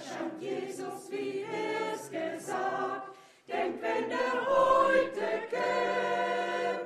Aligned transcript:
scheint 0.00 0.40
Jesus, 0.40 1.10
wie 1.10 1.44
es 1.92 2.10
gesagt. 2.10 3.10
Denkt, 3.46 3.82
wenn 3.82 4.10
er 4.10 4.46
heute 4.46 5.28
käm, 5.50 6.80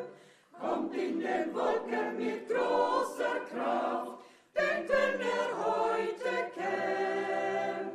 kommt 0.59 0.95
in 0.95 1.21
den 1.21 1.54
Wolken 1.54 2.16
mit 2.16 2.48
großer 2.48 3.40
Kraft. 3.50 4.19
Denkt, 4.56 4.90
wenn 4.90 5.21
er 5.21 5.50
heute 5.64 6.50
käm, 6.54 7.90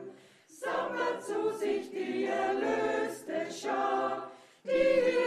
sammelt 0.47 1.23
zu 1.23 1.57
sich 1.57 1.89
die 1.89 2.25
erlöste 2.25 3.51
Schar, 3.51 4.31
die 4.63 5.18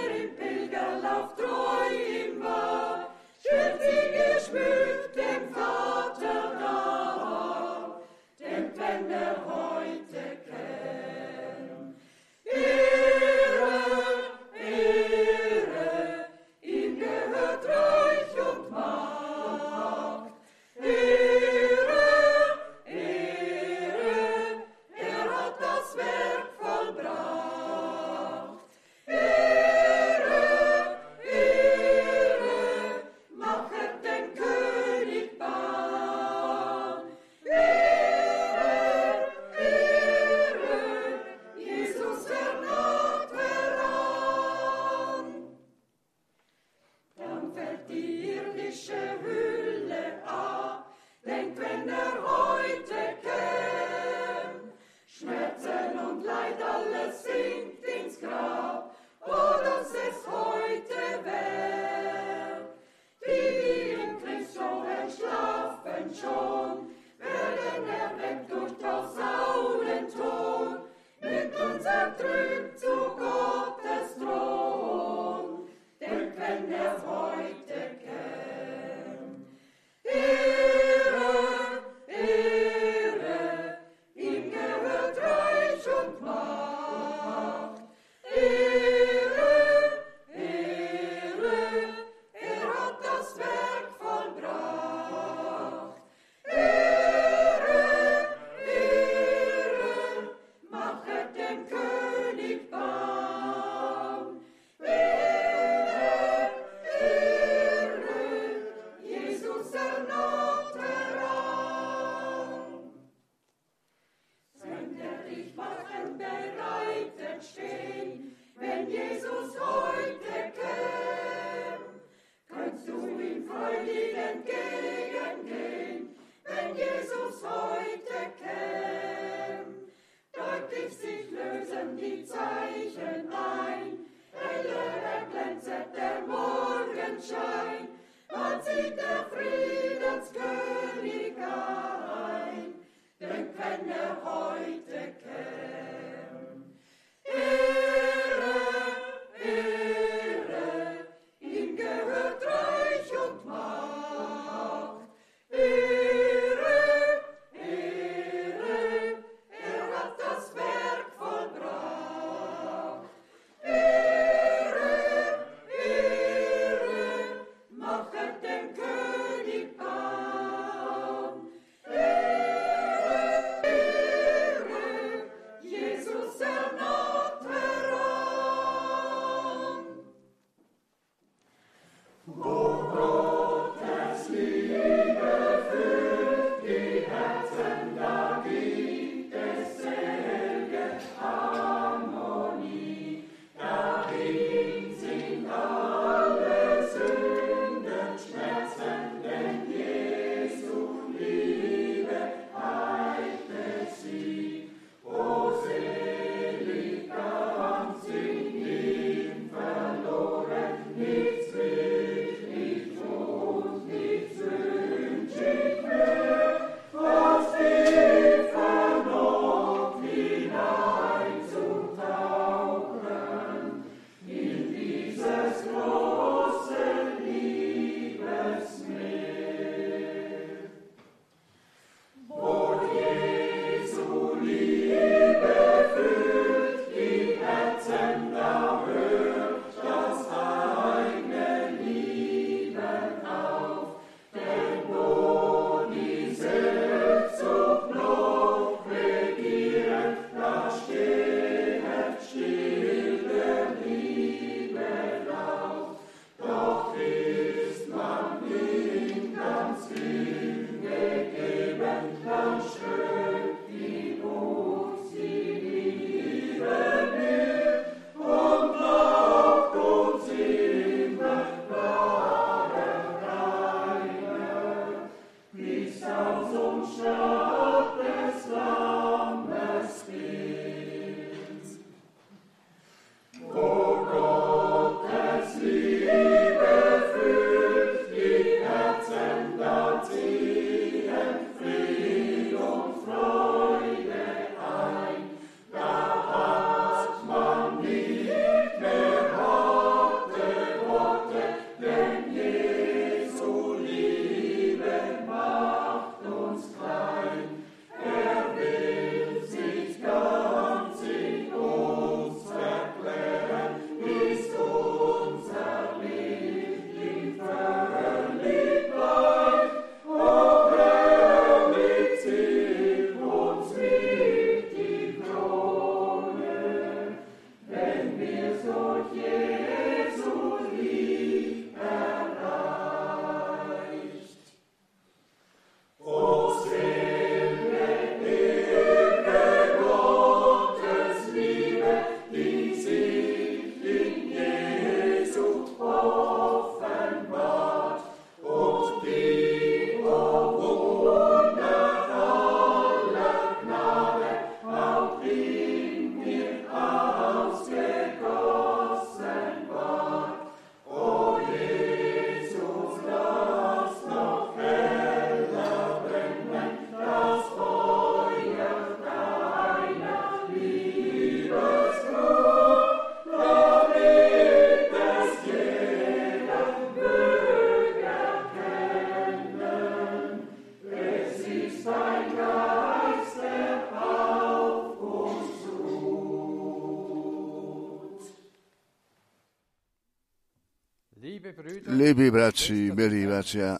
Bratři, 392.52 392.92
milí 392.94 393.26
bratři 393.26 393.64
a, 393.64 393.78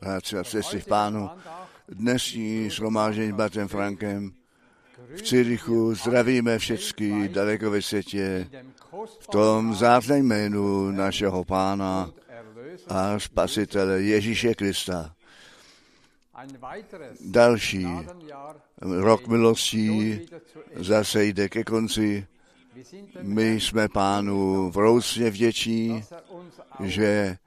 bratři 0.00 0.38
a 0.38 0.44
sestry 0.44 0.82
pánu, 0.88 1.30
dnešní 1.88 2.70
shromáždění 2.70 3.32
Batem 3.32 3.68
Frankem 3.68 4.32
v 5.16 5.22
Cirichu 5.22 5.94
zdravíme 5.94 6.58
všechny 6.58 7.28
daleko 7.28 7.70
ve 7.70 7.82
světě 7.82 8.48
v 9.20 9.26
tom 9.26 9.74
zářném 9.74 10.26
jménu 10.26 10.90
našeho 10.90 11.44
pána 11.44 12.10
a 12.88 13.18
spasitele 13.18 14.02
Ježíše 14.02 14.54
Krista. 14.54 15.14
Další 17.20 17.86
rok 18.80 19.26
milostí 19.26 20.20
zase 20.76 21.24
jde 21.24 21.48
ke 21.48 21.64
konci. 21.64 22.26
My 23.22 23.60
jsme 23.60 23.88
pánu 23.88 24.70
vroucně 24.70 25.30
vděční, 25.30 26.04
že 26.80 27.38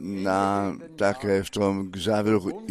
na 0.00 0.76
také 0.96 1.42
v 1.42 1.50
tom 1.50 1.90
k 1.90 1.96
závěru 1.96 2.66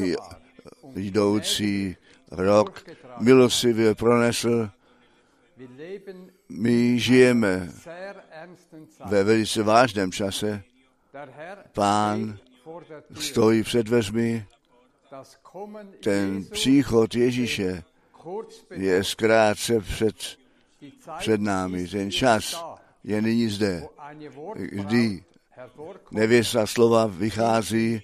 jdoucí 0.95 1.95
rok 2.31 2.85
milostivě 3.19 3.95
pronesl. 3.95 4.69
My 6.49 6.99
žijeme 6.99 7.71
ve 9.05 9.23
velice 9.23 9.63
vážném 9.63 10.11
čase. 10.11 10.63
Pán 11.73 12.37
stojí 13.19 13.63
před 13.63 13.83
dveřmi. 13.83 14.45
Ten 16.03 16.45
příchod 16.45 17.15
Ježíše 17.15 17.83
je 18.71 19.03
zkrátce 19.03 19.79
před, 19.79 20.15
před 21.17 21.41
námi. 21.41 21.87
Ten 21.87 22.11
čas 22.11 22.65
je 23.03 23.21
nyní 23.21 23.49
zde, 23.49 23.87
kdy 24.55 25.23
nevěsta 26.11 26.67
slova 26.67 27.07
vychází, 27.07 28.01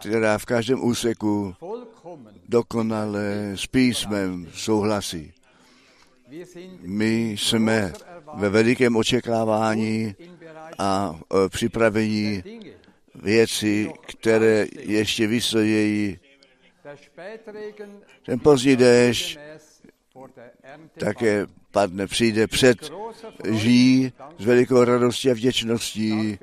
která 0.00 0.38
v 0.38 0.44
každém 0.44 0.84
úseku 0.84 1.54
dokonale 2.48 3.52
s 3.54 3.66
písmem 3.66 4.48
souhlasí. 4.54 5.32
My 6.80 7.30
jsme 7.30 7.92
ve 8.34 8.48
velikém 8.48 8.96
očekávání 8.96 10.14
a 10.78 11.20
připravení 11.48 12.42
věci, 13.14 13.92
které 14.06 14.66
ještě 14.78 15.26
vystojí. 15.26 16.18
Ten 18.22 18.38
pozdní 18.38 18.76
déšť 18.76 19.38
také 20.98 21.46
padne, 21.70 22.06
přijde 22.06 22.46
před 22.46 22.92
žijí 23.50 24.12
s 24.38 24.44
velikou 24.44 24.84
radostí 24.84 25.30
a 25.30 25.34
vděčností 25.34 26.38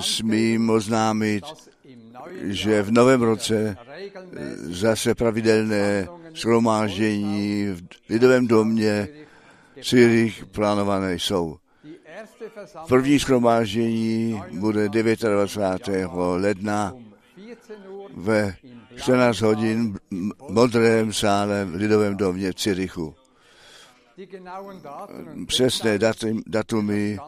smím 0.00 0.70
oznámit, 0.70 1.44
že 2.42 2.82
v 2.82 2.90
novém 2.90 3.22
roce 3.22 3.76
zase 4.56 5.14
pravidelné 5.14 6.08
shromáždění 6.34 7.66
v 7.66 8.10
lidovém 8.10 8.46
domě 8.46 9.08
Cyrich 9.82 10.46
plánované 10.46 11.14
jsou. 11.14 11.56
První 12.88 13.18
shromáždění 13.18 14.42
bude 14.58 14.88
29. 14.88 16.10
ledna 16.14 16.92
ve 18.14 18.56
14 18.96 19.40
hodin 19.40 19.98
modrém 20.48 21.12
sále 21.12 21.64
v 21.64 21.74
Lidovém 21.74 22.16
domě 22.16 22.52
Cirichu. 22.52 23.14
Přesné 25.46 25.98
datum, 25.98 26.42
datumy 26.46 27.18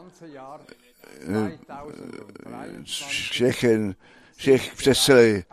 všechen, 3.04 3.94
všech 4.36 4.74
přes 4.74 5.04
celý, 5.04 5.44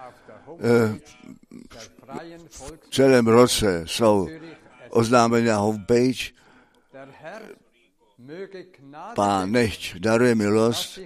v 2.80 2.90
celém 2.92 3.28
roce 3.28 3.84
jsou 3.86 4.30
oznámeny 4.90 5.48
na 5.48 5.58
homepage. 5.58 6.32
Pán 9.16 9.52
nechť 9.52 9.96
daruje 9.98 10.36
milost, 10.36 11.00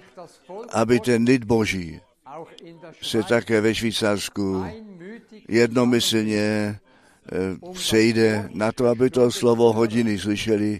aby 0.69 0.99
ten 0.99 1.23
lid 1.23 1.43
Boží 1.43 2.01
se 3.01 3.23
také 3.23 3.61
ve 3.61 3.75
Švýcarsku 3.75 4.65
jednomyslně 5.47 6.79
přejde 7.73 8.49
na 8.53 8.71
to, 8.71 8.87
aby 8.87 9.09
to 9.09 9.31
slovo 9.31 9.73
hodiny 9.73 10.19
slyšeli, 10.19 10.79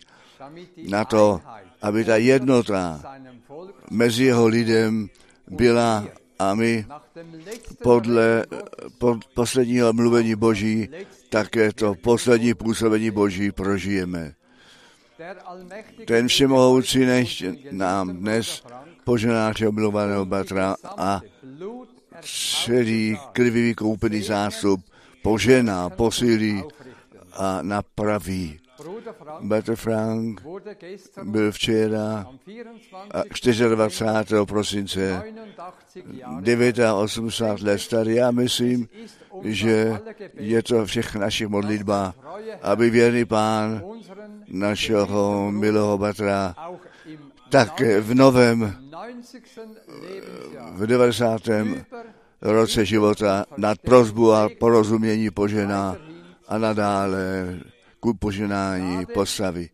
na 0.89 1.05
to, 1.05 1.41
aby 1.81 2.05
ta 2.05 2.17
jednota 2.17 3.01
mezi 3.91 4.23
jeho 4.23 4.47
lidem 4.47 5.09
byla 5.47 6.05
a 6.39 6.53
my 6.55 6.85
podle 7.83 8.45
pod 8.97 9.25
posledního 9.25 9.93
mluvení 9.93 10.35
Boží 10.35 10.89
také 11.29 11.73
to 11.73 11.95
poslední 11.95 12.53
působení 12.53 13.11
Boží 13.11 13.51
prožijeme. 13.51 14.33
Ten 16.05 16.27
všemohoucí 16.27 17.05
nechť 17.05 17.43
nám 17.71 18.17
dnes 18.17 18.63
požená 19.03 19.33
našeho 19.33 19.71
milovaného 19.71 20.25
bratra 20.25 20.75
a 20.97 21.21
celý 22.21 23.17
krvivý 23.31 23.61
vykoupený 23.61 24.21
zástup 24.21 24.81
požená, 25.23 25.89
posílí 25.89 26.63
a 27.33 27.61
napraví. 27.61 28.59
Bratr 29.41 29.75
Frank 29.75 30.41
byl 31.23 31.51
včera 31.51 32.27
24. 33.75 34.35
prosince 34.45 35.23
89 36.93 37.63
let 37.63 37.79
starý. 37.79 38.15
Já 38.15 38.31
myslím, 38.31 38.87
že 39.43 39.99
je 40.33 40.63
to 40.63 40.85
všech 40.85 41.15
našich 41.15 41.47
modlitba, 41.47 42.13
aby 42.61 42.89
věrný 42.89 43.25
pán 43.25 43.83
našeho 44.47 45.51
milého 45.51 45.97
bratra 45.97 46.55
tak 47.49 47.81
v 47.99 48.13
novém, 48.13 48.75
v 50.71 50.87
90. 50.87 51.41
roce 52.43 52.85
života 52.85 53.45
nad 53.57 53.79
prozbu 53.79 54.33
a 54.33 54.49
porozumění 54.59 55.29
požená 55.29 55.95
a 56.47 56.57
nadále 56.57 57.59
ku 57.99 58.13
poženání 58.13 59.05
postavy. 59.05 59.69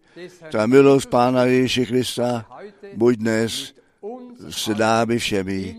Ta 0.52 0.66
milost 0.66 1.10
Pána 1.10 1.46
Ježíše 1.46 1.86
Krista 1.86 2.46
buď 2.94 3.16
dnes 3.16 3.74
s 4.50 4.68
námi 4.68 5.20
všemi 5.20 5.78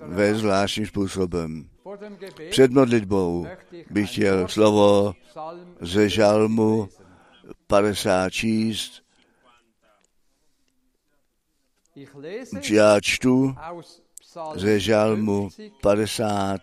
ve 0.00 0.34
zvláštním 0.34 0.86
způsobem. 0.86 1.68
Před 2.50 2.70
modlitbou 2.70 3.46
bych 3.90 4.12
chtěl 4.12 4.48
slovo 4.48 5.14
ze 5.80 6.08
žalmu 6.08 6.88
50 7.66 8.30
číst. 8.30 9.02
Já 12.70 13.00
čtu 13.00 13.54
ze 14.54 14.80
žalmu 14.80 15.48
50, 15.80 16.60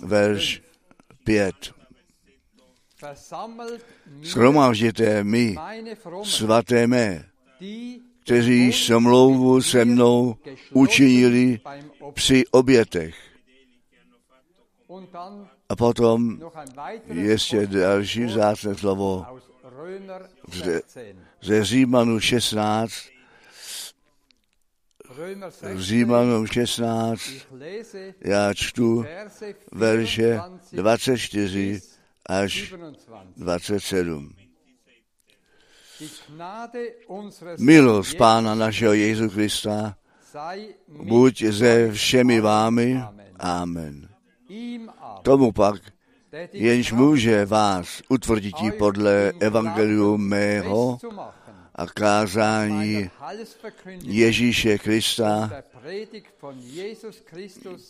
verš 0.00 0.62
5. 1.24 1.54
Shromážděte 4.22 5.24
mi, 5.24 5.56
svaté 6.24 6.86
mé, 6.86 7.24
kteří 8.24 8.72
smlouvu 8.72 9.62
se 9.62 9.84
mnou 9.84 10.36
učinili 10.72 11.60
při 12.12 12.44
obětech. 12.50 13.16
A 15.68 15.76
potom 15.76 16.40
ještě 17.12 17.66
další 17.66 18.24
vzácné 18.24 18.74
slovo 18.74 19.26
ze, 20.52 20.80
ze 21.42 21.64
Římanu 21.64 22.20
16, 22.20 22.92
v 22.92 23.17
Římanům 25.76 26.46
16 26.46 27.20
já 28.20 28.54
čtu 28.54 29.04
verše 29.72 30.40
24 30.72 31.80
až 32.26 32.74
27. 33.36 34.34
Milost 37.58 38.16
Pána 38.16 38.54
našeho 38.54 38.92
Jezu 38.92 39.30
Krista 39.30 39.96
buď 40.88 41.42
ze 41.42 41.92
všemi 41.92 42.40
vámi. 42.40 43.02
Amen. 43.38 44.08
Tomu 45.22 45.52
pak, 45.52 45.80
jenž 46.52 46.92
může 46.92 47.46
vás 47.46 48.02
utvrdit 48.08 48.56
podle 48.78 49.32
evangeliu 49.40 50.18
mého 50.18 50.98
a 51.78 51.86
kázání 51.86 53.10
Ježíše 54.02 54.78
Krista 54.78 55.50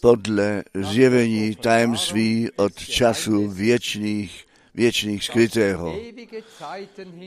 podle 0.00 0.64
zjevení 0.75 1.54
tajemství 1.54 2.50
od 2.57 2.75
času 2.75 3.49
věčných, 3.49 4.47
věčných 4.75 5.25
skrytého. 5.25 5.97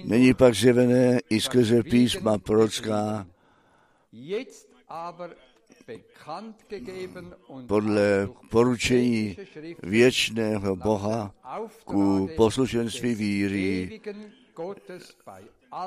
Není 0.04 0.34
pak 0.34 0.56
zjevené 0.56 1.20
i 1.30 1.42
skrze 1.42 1.84
písma 1.84 2.38
prorocká, 2.38 3.28
podle 7.68 8.30
poručení 8.50 9.38
věčného 9.84 10.76
Boha 10.76 11.34
ku 11.86 12.30
poslušenství 12.36 13.16
víry 13.16 14.02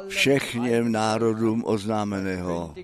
všechněm 0.08 0.92
národům 0.92 1.62
oznámeného. 1.66 2.74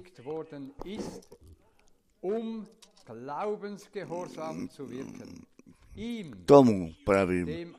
Tomu 6.45 6.93
pravím, 7.05 7.75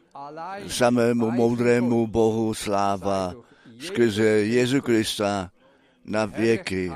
samému 0.67 1.31
moudrému 1.31 2.07
Bohu 2.07 2.53
sláva 2.53 3.33
skrze 3.79 4.23
Jezu 4.23 4.81
Krista 4.81 5.51
na 6.05 6.25
věky. 6.25 6.91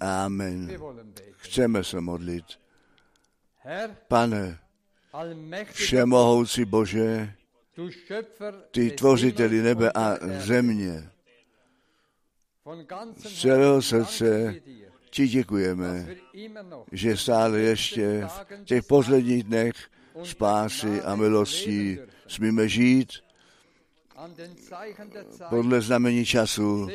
Amen. 0.00 0.70
Chceme 1.36 1.84
se 1.84 2.00
modlit. 2.00 2.44
Pane, 4.08 4.58
všemohoucí 5.72 6.64
Bože, 6.64 7.34
ty 8.70 8.90
tvořiteli 8.90 9.62
nebe 9.62 9.92
a 9.94 10.16
země, 10.38 11.10
z 13.16 13.40
celého 13.40 13.82
srdce 13.82 14.54
ti 15.10 15.28
děkujeme, 15.28 16.16
že 16.92 17.16
stále 17.16 17.60
ještě 17.60 18.26
v 18.26 18.64
těch 18.64 18.84
posledních 18.84 19.44
dnech 19.44 19.74
spásy 20.22 21.02
a 21.02 21.14
milostí 21.14 21.98
smíme 22.26 22.68
žít 22.68 23.12
podle 25.48 25.80
znamení 25.80 26.24
času. 26.24 26.88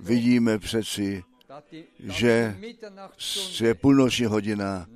Vidíme 0.00 0.58
přeci, 0.58 1.24
že 1.98 2.56
se 3.18 3.74
půlnoční 3.74 4.26
hodina 4.26 4.86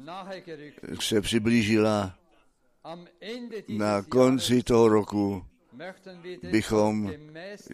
se 1.01 1.21
přiblížila. 1.21 2.19
Na 3.69 4.03
konci 4.03 4.63
toho 4.63 4.89
roku 4.89 5.45
bychom 6.51 7.13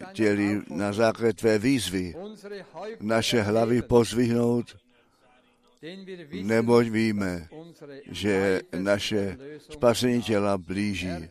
chtěli 0.09 0.61
na 0.69 0.93
základě 0.93 1.33
tvé 1.33 1.59
výzvy 1.59 2.15
naše 2.99 3.41
hlavy 3.41 3.81
pozvihnout, 3.81 4.77
neboť 6.43 6.87
víme, 6.87 7.47
že 8.11 8.61
naše 8.79 9.37
spasení 9.57 10.21
těla 10.21 10.57
blíží. 10.57 11.29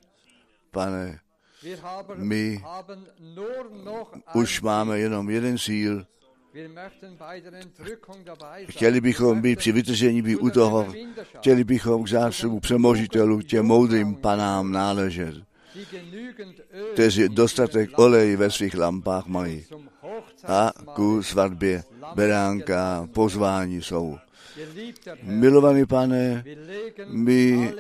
Pane, 0.71 1.21
Wir 1.63 1.79
haben, 1.79 2.19
my 2.19 2.59
už 4.35 4.61
máme 4.61 4.99
jenom 4.99 5.31
jeden 5.31 5.59
cíl. 5.59 6.07
Chtěli 8.69 9.01
bychom 9.01 9.41
být 9.41 9.59
při 9.59 9.73
vytržení 9.73 10.23
být 10.23 10.37
u 10.37 10.51
toho, 10.51 10.93
chtěli 11.39 11.65
bychom 11.65 12.05
k 12.05 12.09
zástupu 12.09 12.61
přemožitelů, 12.61 13.43
těm 13.43 13.67
moudrým 13.67 14.15
panám 14.15 14.73
náležet, 14.73 15.35
kteří 16.93 17.29
dostatek 17.29 17.99
oleji 17.99 18.37
ve 18.37 18.51
svých 18.51 18.75
lampách 18.75 19.27
mají. 19.27 19.65
a 20.47 20.73
ku 20.95 21.23
svatbě 21.23 21.85
beránka 22.15 23.09
pozvání 23.13 23.83
jsou. 23.83 24.19
Milovaný 25.23 25.87
pane, 25.87 26.45
my 27.07 27.73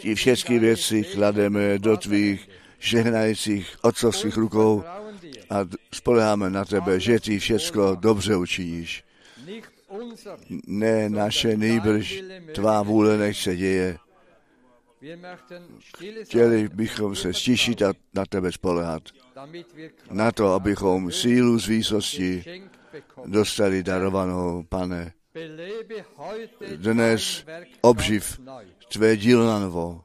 ti 0.00 0.14
všechny 0.14 0.58
věci 0.58 1.04
klademe 1.04 1.78
do 1.78 1.96
tvých 1.96 2.48
žehnajících 2.78 3.76
otcovských 3.82 4.36
rukou. 4.36 4.84
A 5.50 5.68
spoleháme 5.94 6.50
na 6.50 6.64
tebe, 6.64 7.00
že 7.00 7.20
ty 7.20 7.38
všecko 7.38 7.96
dobře 8.00 8.36
učiníš. 8.36 9.04
Ne 10.66 11.08
naše 11.08 11.56
nejbrž 11.56 12.22
tvá 12.54 12.82
vůle 12.82 13.18
nech 13.18 13.36
se 13.36 13.56
děje. 13.56 13.98
Chtěli 16.22 16.68
bychom 16.68 17.16
se 17.16 17.32
stišit 17.32 17.82
a 17.82 17.92
na 18.14 18.26
tebe 18.26 18.52
spolehat. 18.52 19.02
Na 20.10 20.32
to, 20.32 20.52
abychom 20.52 21.12
sílu 21.12 21.58
z 21.58 21.66
výsosti 21.68 22.44
dostali 23.26 23.82
darovanou, 23.82 24.62
pane. 24.68 25.12
Dnes 26.76 27.44
obživ. 27.80 28.40
Tvé 28.92 29.16
dílo 29.16 29.46
na 29.46 29.58
novo. 29.58 30.04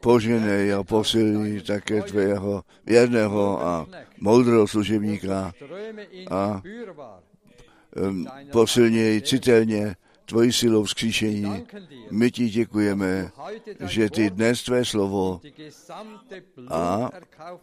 Poženej 0.00 0.74
a 0.74 0.82
posilní 0.84 1.60
také 1.60 2.02
tvého 2.02 2.64
věrného 2.86 3.66
a 3.66 3.86
moudrého 4.20 4.68
služebníka. 4.68 5.52
A 6.30 6.62
Posilněj 8.52 9.22
citelně 9.22 9.96
tvoji 10.24 10.52
silou 10.52 10.84
vzkříšení. 10.84 11.66
My 12.10 12.30
ti 12.30 12.48
děkujeme, 12.48 13.30
že 13.86 14.10
ty 14.10 14.30
dnes 14.30 14.62
tvé 14.62 14.84
slovo 14.84 15.40
a 16.68 17.10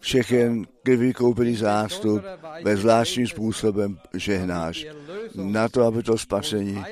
všechen 0.00 0.66
krví 0.82 1.12
koupený 1.12 1.56
zástup 1.56 2.22
ve 2.62 2.76
zvláštním 2.76 3.26
způsobem 3.26 3.98
žehnáš. 4.14 4.86
Na 5.34 5.68
to, 5.68 5.82
aby 5.82 6.02
to 6.02 6.18
spasení 6.18 6.84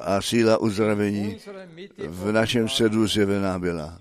a 0.00 0.22
síla 0.22 0.58
uzdravení 0.58 1.38
v 2.08 2.32
našem 2.32 2.68
středu 2.68 3.06
zjevená 3.06 3.58
byla. 3.58 3.98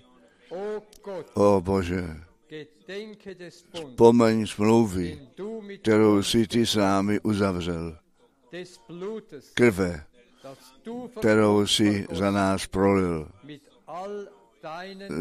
O 1.34 1.62
Bože, 1.62 2.06
gedenke 2.50 3.36
des 3.36 3.66
Bundes, 3.74 3.96
pomeň 3.96 4.48
smlouvy, 4.48 5.20
kterou 5.82 6.24
si 6.24 6.48
ty 6.48 6.66
s 6.66 6.76
námi 6.76 7.20
uzavřel. 7.20 7.98
Krve, 9.54 10.04
kterou 11.20 11.68
si 11.68 12.08
za 12.12 12.32
nás 12.32 12.68
prolil. 12.68 13.28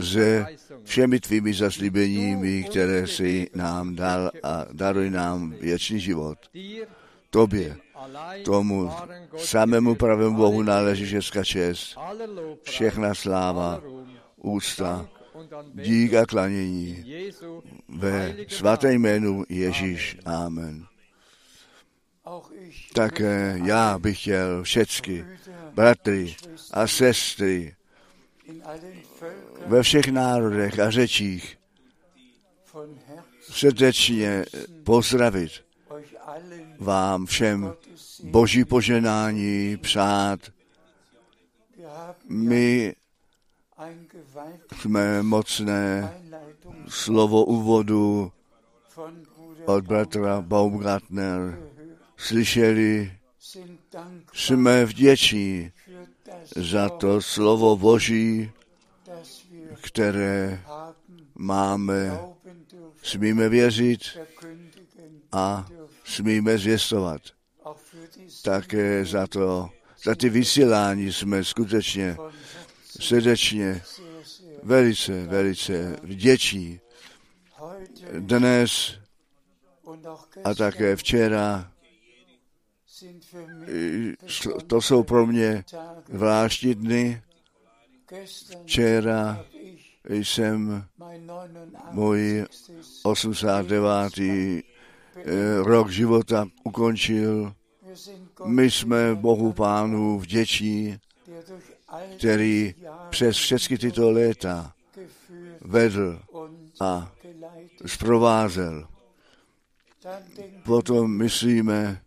Se 0.01 0.47
všemi 0.85 1.21
tvými 1.21 1.55
zaslíbeními, 1.55 2.65
které 2.65 3.07
si 3.07 3.51
nám 3.55 3.95
dal 3.95 4.31
a 4.43 4.67
daruj 4.73 5.11
nám 5.11 5.51
věčný 5.51 6.01
život. 6.01 6.39
Tobě, 7.31 7.77
tomu 8.45 8.91
samému 9.37 9.95
pravému 9.95 10.37
Bohu 10.37 10.63
náleží 10.63 11.05
všecka 11.05 11.45
čest, 11.45 11.97
všechna 12.63 13.15
sláva, 13.15 13.83
úcta, 14.37 15.09
dík 15.75 16.15
a 16.15 16.27
klanění 16.27 17.05
ve 17.89 18.37
Namen. 18.63 18.95
jménu 18.95 19.45
Ježíš. 19.49 20.19
Amen. 20.25 20.87
Také 22.95 23.61
já 23.65 23.99
bych 23.99 24.21
chtěl 24.21 24.63
všecky, 24.63 25.25
bratry 25.75 26.37
a 26.71 26.87
sestry 26.87 27.77
ve 29.67 29.83
všech 29.83 30.09
národech 30.09 30.79
a 30.79 30.91
řečích 30.91 31.59
srdečně 33.41 34.45
pozdravit 34.85 35.53
vám 36.79 37.27
všem 37.27 37.75
boží 38.23 38.65
poženání 38.65 39.77
přát. 39.77 40.41
My 42.29 42.95
jsme 44.81 45.23
mocné 45.23 46.15
slovo 46.89 47.45
úvodu 47.45 48.33
od 49.65 49.85
bratra 49.85 50.41
Baumgartner 50.41 51.59
slyšeli. 52.17 53.13
Jsme 54.33 54.85
vděční 54.85 55.73
za 56.57 56.89
to 56.89 57.23
slovo 57.23 57.77
Boží, 57.77 58.51
které 59.81 60.61
máme, 61.35 62.19
smíme 63.03 63.49
věřit 63.49 64.01
a 65.33 65.67
smíme 66.05 66.59
zvěstovat. 66.59 67.23
Také 68.43 69.05
za 69.05 69.27
to, 69.27 69.71
za 70.05 70.15
ty 70.15 70.29
vysílání 70.29 71.13
jsme 71.13 71.45
skutečně 71.45 72.17
srdečně, 73.01 73.83
velice, 74.63 75.27
velice 75.27 75.97
heute 77.59 78.21
Dnes 78.21 78.95
a 80.45 80.55
také 80.55 80.97
včera, 80.97 81.73
to 84.67 84.81
jsou 84.81 85.03
pro 85.03 85.27
mě 85.27 85.65
Tage. 85.71 86.17
zvláštní 86.17 86.75
dny. 86.75 87.23
Včera 88.63 89.45
jsem 90.09 90.85
můj 91.91 92.47
89. 93.03 94.13
89. 94.13 94.63
eh, 95.17 95.63
rok 95.63 95.91
života 95.91 96.47
ukončil. 96.65 97.55
My 98.45 98.71
jsme 98.71 99.15
Bohu 99.15 99.53
Pánu 99.53 100.19
vděční, 100.19 100.99
který 102.17 102.75
přes 103.11 103.37
všechny 103.37 103.79
tyto 103.79 104.11
léta 104.11 104.73
vedl 105.61 106.21
a 106.81 107.13
zprovázel. 107.87 108.89
Potom 110.65 111.17
myslíme 111.17 112.03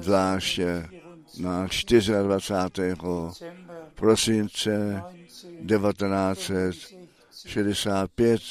zvláště 0.00 0.88
na 1.40 1.68
24. 2.22 2.94
prosince 3.94 5.02
1965, 5.68 8.42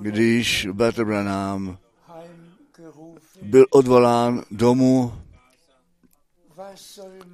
když 0.00 0.68
Bratr 0.72 1.04
byl 3.42 3.66
odvolán 3.70 4.44
domů, 4.50 5.12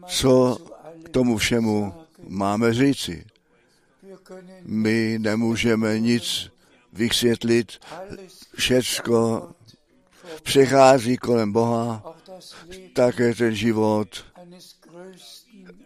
co 0.06 0.58
k 1.04 1.08
tomu 1.08 1.36
všemu 1.36 1.94
máme 2.28 2.74
říci. 2.74 3.24
My 4.62 5.18
nemůžeme 5.18 6.00
nic 6.00 6.50
vysvětlit, 6.92 7.72
všecko 8.56 9.48
přechází 10.42 11.16
kolem 11.16 11.52
Boha, 11.52 12.16
také 12.94 13.34
ten 13.34 13.54
život 13.54 14.24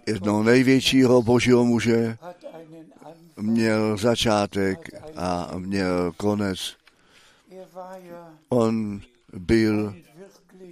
jednoho 0.07 0.43
největšího 0.43 1.23
božího 1.23 1.65
muže 1.65 2.17
měl 3.37 3.97
začátek 3.97 4.91
a 5.17 5.51
měl 5.59 6.13
konec. 6.17 6.77
On 8.49 9.01
byl 9.33 9.95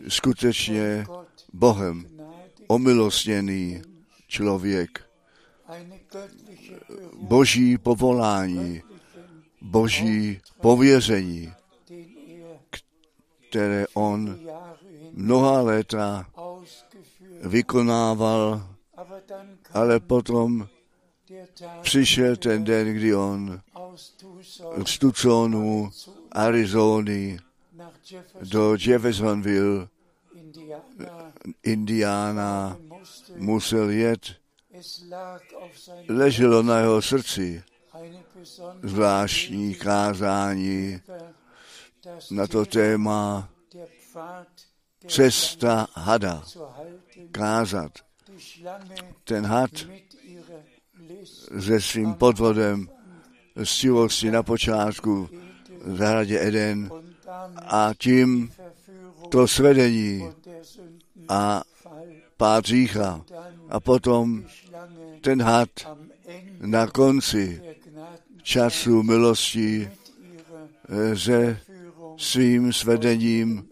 skutečně 0.08 1.06
Bohem 1.52 2.06
omilostněný 2.66 3.82
člověk. 4.36 5.00
Boží 7.20 7.78
povolání, 7.78 8.82
boží 9.60 10.40
pověření, 10.60 11.52
které 13.48 13.86
on 13.94 14.38
mnoha 15.12 15.60
léta 15.60 16.26
vykonával, 17.42 18.68
ale 19.72 20.00
potom 20.00 20.68
přišel 21.82 22.36
ten 22.36 22.64
den, 22.64 22.94
kdy 22.94 23.14
on 23.14 23.60
z 24.86 24.98
Tucsonu, 24.98 25.90
Arizony 26.32 27.38
do 28.42 28.76
Jeffersonville, 28.80 29.88
Indiana, 31.62 32.76
musel 33.36 33.90
jet. 33.90 34.20
Leželo 36.08 36.62
na 36.62 36.78
jeho 36.78 37.02
srdci. 37.02 37.62
Zvláštní 38.82 39.74
kázání 39.74 41.00
na 42.30 42.46
to 42.46 42.66
téma 42.66 43.48
cesta 45.08 45.86
hada, 45.94 46.42
kázat. 47.32 47.92
Ten 49.24 49.46
had 49.46 49.70
se 51.60 51.80
svým 51.80 52.14
podvodem. 52.14 52.88
stilosti 53.64 54.30
na 54.30 54.42
počátku 54.42 55.28
v 55.84 55.96
zahradě 55.96 56.40
Eden. 56.40 56.90
A 57.56 57.90
tím 57.98 58.52
to 59.30 59.48
svedení 59.48 60.30
a 61.28 61.62
pád 62.36 62.64
řícha. 62.64 63.24
A 63.68 63.80
potom 63.80 64.44
ten 65.20 65.42
had 65.42 65.70
na 66.60 66.86
konci 66.86 67.62
času 68.42 69.02
milosti 69.02 69.90
se 71.14 71.60
svým 72.16 72.72
svedením 72.72 73.68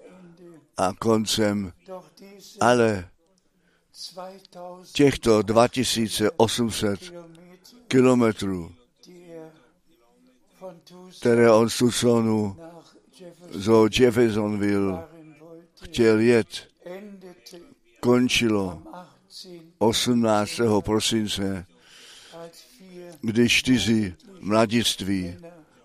a 0.76 0.92
koncem, 0.98 1.72
ale 2.60 3.08
těchto 4.92 5.42
2800 5.42 7.00
kilometrů, 7.88 8.74
které 11.20 11.50
on 11.50 11.70
z 11.70 11.78
Tucsonu 11.78 12.56
do 13.66 13.88
Jeffersonville 13.98 15.08
chtěl 15.82 16.18
jet, 16.18 16.73
končilo 18.04 18.82
18. 19.78 20.50
prosince, 20.84 21.66
kdy 23.20 23.48
čtyři 23.48 24.14
mladiství 24.40 25.36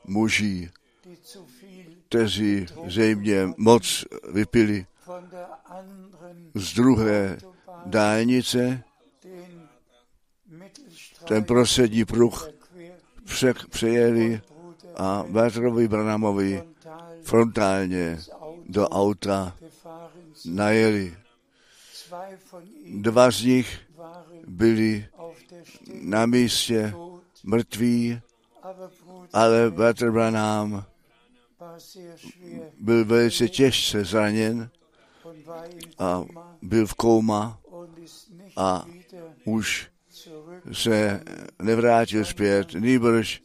muži, 0.08 0.70
kteří 2.08 2.66
zřejmě 2.86 3.50
moc 3.58 4.06
vypili 4.32 4.86
z 6.56 6.74
druhé 6.74 7.38
dálnice, 7.86 8.84
ten 11.28 11.44
prostřední 11.44 12.06
pruh 12.06 12.50
pře- 13.24 13.68
přejeli 13.70 14.42
a 14.96 15.24
Bertrovi 15.30 15.88
Branamovi 15.88 16.64
frontálně 17.24 18.20
do 18.70 18.90
auta 18.90 19.56
najeli. 20.46 21.18
Dva 22.86 23.32
z 23.32 23.42
nich 23.42 23.80
byli 24.48 25.06
na 26.02 26.26
místě 26.26 26.94
mrtví, 27.44 28.22
ale 29.34 29.72
Bertr 29.72 30.12
Branham 30.12 30.86
byl 32.80 33.06
velice 33.06 33.50
těžce 33.50 34.06
zraněn 34.06 34.70
a 36.00 36.24
byl 36.62 36.88
v 36.88 36.94
kouma 36.94 37.60
a 38.58 38.86
už 39.46 39.92
se 40.72 41.24
nevrátil 41.62 42.26
zpět, 42.26 42.74
nýbrž 42.74 43.44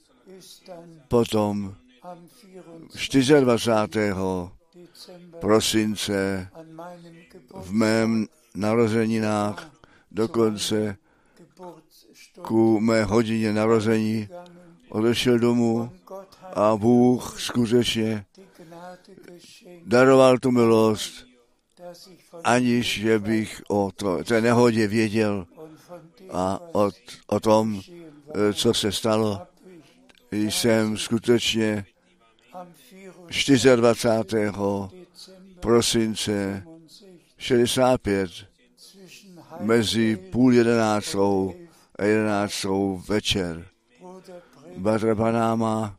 potom 1.08 1.74
24. 3.40 4.12
prosince 5.40 6.48
v 7.54 7.72
mém 7.72 8.26
narozeninách 8.54 9.70
dokonce 10.10 10.96
ku 12.42 12.80
mé 12.80 13.04
hodině 13.04 13.52
narození 13.52 14.28
odešel 14.88 15.38
domů 15.38 15.90
a 16.54 16.76
Bůh 16.76 17.40
skutečně 17.40 18.26
daroval 19.86 20.38
tu 20.38 20.50
milost, 20.50 21.26
aniž 22.44 23.00
že 23.00 23.18
bych 23.18 23.62
o 23.68 23.90
to, 23.96 24.24
té 24.24 24.40
nehodě 24.40 24.86
věděl 24.86 25.46
a 26.30 26.60
o, 26.72 26.90
o 27.26 27.40
tom, 27.40 27.80
co 28.54 28.74
se 28.74 28.92
stalo. 28.92 29.40
Jsem 30.32 30.96
skutečně 30.96 31.86
24. 33.76 34.50
prosince 35.60 36.64
65 37.44 38.30
mezi 39.60 40.16
půl 40.16 40.54
jedenáctou 40.54 41.54
a 41.98 42.04
jedenáctou 42.04 43.02
večer. 43.08 43.68
Batra 44.76 45.14
Panáma 45.14 45.96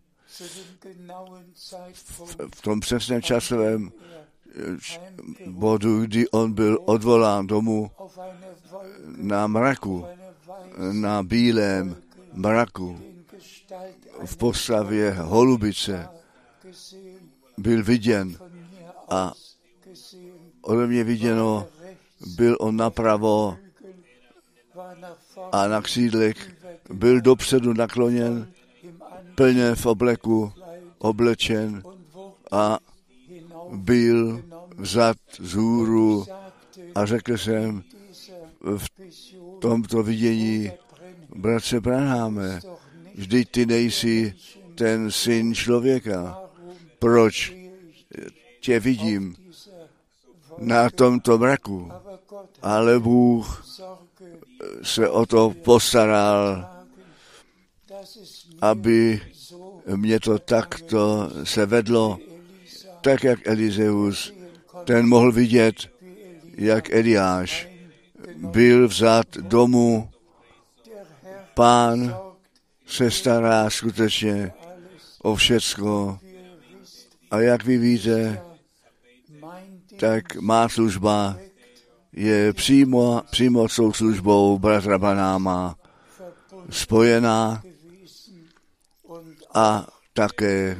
v, 2.55 2.61
tom 2.61 2.79
přesném 2.79 3.21
časovém 3.21 3.91
bodu, 5.45 6.01
kdy 6.01 6.29
on 6.29 6.53
byl 6.53 6.79
odvolán 6.85 7.47
domů 7.47 7.91
na 9.17 9.47
mraku, 9.47 10.05
na 10.91 11.23
bílém 11.23 12.01
mraku 12.33 12.99
v 14.25 14.37
postavě 14.37 15.11
holubice 15.11 16.09
byl 17.57 17.83
viděn 17.83 18.37
a 19.09 19.33
ode 20.65 20.87
mě 20.87 21.03
viděno 21.03 21.67
byl 22.35 22.57
on 22.59 22.75
napravo 22.75 23.57
a 25.51 25.67
na 25.67 25.81
křídlech 25.81 26.51
byl 26.93 27.21
dopředu 27.21 27.73
nakloněn, 27.73 28.47
plně 29.35 29.75
v 29.75 29.85
obleku 29.85 30.53
oblečen 30.97 31.83
a 32.51 32.79
byl 33.71 34.43
vzad 34.77 35.17
z 35.39 35.53
hůru 35.53 36.25
a 36.95 37.05
řekl 37.05 37.37
jsem 37.37 37.83
v 38.61 38.87
tomto 39.59 40.03
vidění, 40.03 40.71
bratře 41.35 41.79
Branháme, 41.79 42.59
vždyť 43.15 43.51
ty 43.51 43.65
nejsi 43.65 44.33
ten 44.75 45.11
syn 45.11 45.55
člověka. 45.55 46.39
Proč 46.99 47.55
tě 48.59 48.79
vidím 48.79 49.35
na 50.57 50.89
tomto 50.89 51.37
mraku? 51.37 51.91
Ale 52.61 52.99
Bůh 52.99 53.65
se 54.83 55.09
o 55.09 55.25
to 55.25 55.53
postaral, 55.63 56.69
aby 58.61 59.21
mě 59.95 60.19
to 60.19 60.39
takto 60.39 61.29
se 61.43 61.65
vedlo, 61.65 62.17
tak 63.01 63.23
jak 63.23 63.47
Elizeus, 63.47 64.33
ten 64.85 65.07
mohl 65.07 65.31
vidět, 65.31 65.75
jak 66.57 66.89
Eliáš 66.89 67.67
byl 68.35 68.87
vzat 68.87 69.37
domů. 69.37 70.09
Pán 71.53 72.17
se 72.85 73.11
stará 73.11 73.69
skutečně 73.69 74.53
o 75.21 75.35
všecko. 75.35 76.19
A 77.31 77.39
jak 77.39 77.65
vy 77.65 77.77
víte, 77.77 78.41
tak 79.99 80.35
má 80.35 80.69
služba 80.69 81.37
je 82.13 82.53
přímo, 82.53 83.21
přímo 83.31 83.69
s 83.69 83.75
tou 83.75 83.93
službou 83.93 84.59
bratra 84.59 84.97
Banáma 84.97 85.75
spojená 86.69 87.63
a 89.53 89.87
také 90.13 90.77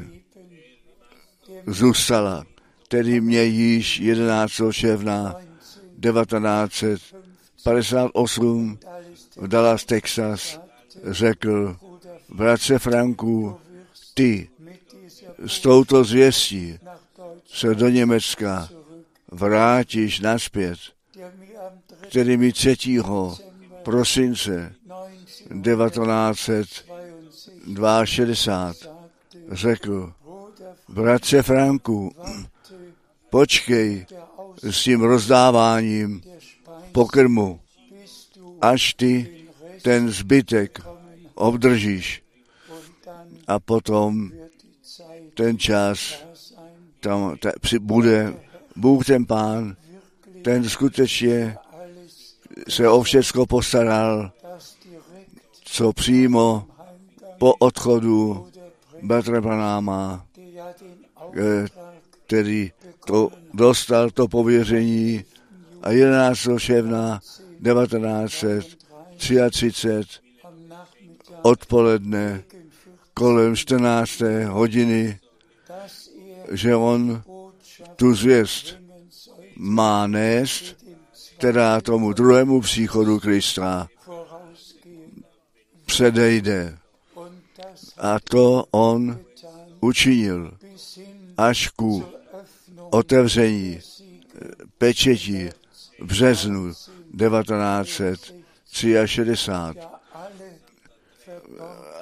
zůstala. 1.68 2.46
Tedy 2.88 3.22
mě 3.22 3.44
již 3.44 4.00
11. 4.00 4.54
června 4.72 5.36
1958 6.02 8.80
Dallas 8.82 9.36
v 9.36 9.48
Dallas, 9.48 9.86
Texas 9.86 10.60
řekl, 11.04 11.78
bratře 12.30 12.80
Franku, 12.80 13.58
ty 14.14 14.50
s 15.48 15.60
touto 15.60 16.04
zvěstí 16.04 16.80
se 17.46 17.76
do 17.76 17.90
Německa 17.90 18.70
vrátíš 19.32 20.20
naspět, 20.20 20.80
der 21.16 21.32
mir 21.40 21.58
am 21.58 21.80
3. 21.88 21.96
který 22.10 22.38
mi 22.38 22.54
3. 22.54 22.76
prosince 23.84 24.76
1962 25.64 28.06
1962 28.06 28.36
sagte, 28.36 28.88
řekl, 29.52 30.14
bratře 30.90 31.42
Franku, 31.42 32.16
počkej 33.30 34.06
s 34.64 34.84
tím 34.84 35.02
rozdáváním 35.02 36.22
pokrmu, 36.92 37.60
až 38.62 38.94
ty 38.94 39.46
ten 39.82 40.12
zbytek 40.12 40.80
obdržíš 41.34 42.24
a 43.48 43.60
potom 43.60 44.32
ten 45.34 45.58
čas 45.58 46.26
tam 47.00 47.38
ta, 47.38 47.52
při, 47.62 47.80
bude 47.80 48.34
Bůh 48.76 49.06
ten 49.06 49.26
pán, 49.26 49.76
ten 50.44 50.70
skutečně 50.70 51.58
se 52.70 52.90
o 52.90 53.04
všecko 53.04 53.46
postaral, 53.46 54.32
co 55.64 55.94
přímo 55.94 56.68
po 57.38 57.54
odchodu 57.54 58.48
Bertra 59.02 59.42
Panáma, 59.42 60.26
eh, 61.34 61.66
který 62.26 62.72
to 63.06 63.30
dostal 63.54 64.10
to 64.10 64.28
pověření 64.28 65.26
a 65.82 65.92
11. 65.92 66.60
června 66.60 67.20
1933 67.64 70.06
am 70.44 70.68
Nachmittag 70.68 71.40
odpoledne 71.42 72.44
gegen 72.50 72.72
14, 72.72 73.14
kolem 73.14 73.56
14. 73.56 74.46
hodiny, 74.46 75.20
že 76.52 76.76
on 76.76 77.24
tu 77.96 78.14
zvěst 78.14 78.78
má 79.56 80.08
nést, 80.08 80.86
která 81.38 81.82
tomu 81.82 82.14
druhému 82.14 82.62
příchodu 82.62 83.20
Krista 83.20 83.88
předejde. 85.86 86.78
A 87.98 88.20
to 88.20 88.66
on 88.72 89.20
učinil 89.80 90.58
až 91.38 91.70
ku 91.70 92.06
otevření 92.90 93.80
Siege 93.82 94.06
pečeti 94.78 95.52
v 96.00 96.06
březnu 96.06 96.74
1963 96.74 98.92
ja 98.92 99.02
alle 99.02 99.36
verborgen 99.36 99.96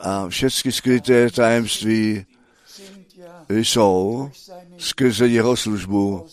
a 0.01 0.29
všechny 0.29 0.71
skryté 0.71 1.31
tajemství 1.31 2.25
jsou 3.49 4.29
skrze 4.77 5.27
jeho 5.27 5.57
službu 5.57 6.25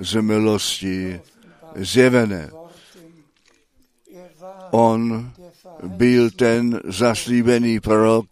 z 0.00 0.20
milosti 0.20 1.20
zjevené. 1.76 2.50
On 4.70 5.32
byl 5.82 6.30
ten 6.30 6.80
zaslíbený 6.84 7.80
prorok, 7.80 8.26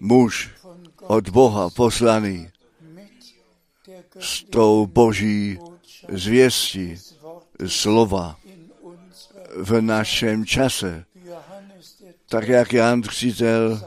muž 0.00 0.50
od 0.98 1.28
Boha 1.28 1.70
poslaný 1.70 2.50
s 4.20 4.44
tou 4.44 4.86
boží 4.86 5.58
zvěstí 6.08 6.98
slova 7.66 8.36
v 9.56 9.80
našem 9.80 10.44
čase. 10.44 11.04
Tak 12.28 12.48
jak 12.48 12.72
Jan 12.72 13.02
Zeit 13.02 13.84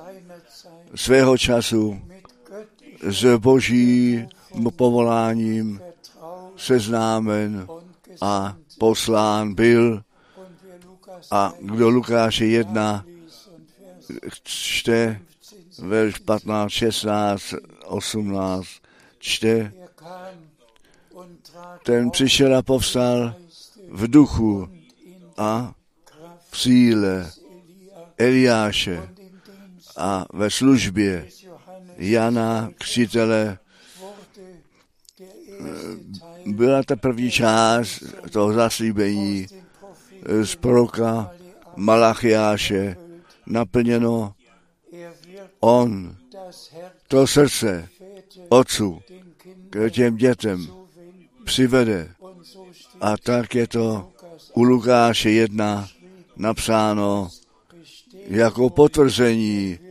svého 0.96 1.38
času 1.38 2.02
s 3.02 3.38
božím 3.38 4.28
povoláním 4.76 5.82
seznámen 6.58 7.68
a 8.22 8.56
poslán 8.78 9.54
byl. 9.54 10.04
A 11.32 11.54
kdo 11.60 11.90
Lukáše 11.90 12.46
1 12.46 13.06
liest 13.08 13.48
und 13.48 13.70
Vers 14.10 14.40
čte, 14.44 15.20
15 15.76 15.80
verš 15.80 16.18
15, 16.18 16.72
16, 16.72 17.54
18, 17.86 18.68
čte, 19.20 19.74
ten 21.84 22.12
přišel 22.12 22.58
a 22.58 22.62
povstal 22.62 23.36
v 23.92 24.08
duchu 24.08 24.70
a 25.38 25.74
v 26.50 26.60
síle 26.60 27.32
Eliáše 28.18 29.10
a 29.98 30.26
ve 30.34 30.50
službě 30.50 31.28
Jana 32.00 32.72
erste 32.82 33.08
Teil 33.08 33.58
byla 36.46 36.84
ta 36.84 36.96
první 36.96 37.32
část 37.32 38.04
toho 38.32 38.54
zaslíbení 38.54 39.48
Propheten 39.80 40.46
z 40.46 40.56
proroka 40.56 41.32
Malachiáše 41.76 42.96
naplněno. 43.46 44.34
On 45.60 46.16
to 47.08 47.28
srdce 47.28 47.90
otců 48.50 49.00
k 49.70 49.90
těm 49.90 50.18
dětem 50.18 50.68
přivede. 51.46 52.14
A 53.02 53.18
tak 53.18 53.56
je 53.56 53.68
to 53.68 54.12
u 54.54 54.64
Lukáše 54.64 55.30
1 55.30 55.88
napsáno 56.38 57.30
jako 58.28 58.70
potvrzení. 58.70 59.89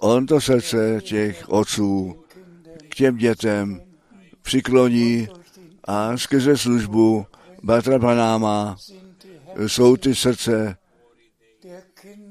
On 0.00 0.26
to 0.26 0.40
srdce 0.40 1.00
těch 1.02 1.48
otců 1.48 2.24
k 2.88 2.94
těm 2.94 3.16
dětem 3.16 3.80
přikloní 4.42 5.28
a 5.84 6.16
skrze 6.16 6.56
službu 6.56 7.26
Batra 7.62 7.98
Panáma 7.98 8.76
jsou 9.66 9.96
ty 9.96 10.14
srdce 10.14 10.76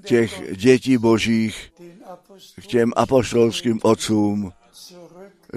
těch 0.05 0.57
dětí 0.57 0.97
božích 0.97 1.73
k 2.61 2.67
těm 2.67 2.93
apostolským 2.95 3.79
otcům 3.83 4.53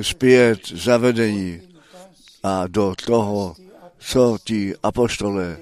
zpět 0.01 0.61
zavedení 0.68 1.61
a 2.42 2.66
do 2.66 2.94
toho, 3.07 3.55
co 3.98 4.38
ti 4.44 4.75
apostole 4.83 5.57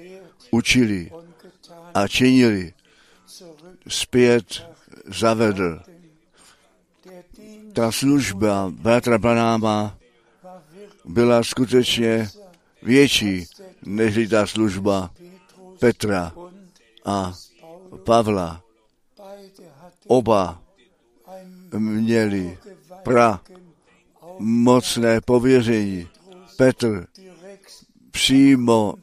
učili 0.51 1.11
a 1.93 2.07
činili, 2.07 2.73
zpět 3.87 4.67
zavedl. 5.05 5.90
Ta 7.73 7.91
služba 7.91 8.71
bratra 8.75 9.19
Panáma 9.19 9.97
byla 11.05 11.43
skutečně 11.43 12.29
větší 12.83 13.45
než 13.85 14.29
ta 14.29 14.47
služba 14.47 15.11
Petra 15.79 16.33
a 17.05 17.33
Pavla. 18.03 18.61
Oba 20.07 20.61
měli 21.77 22.57
pra 23.03 23.41
mocné 24.39 25.21
pověření. 25.21 26.07
Petr 26.57 27.07
přímo 28.11 28.95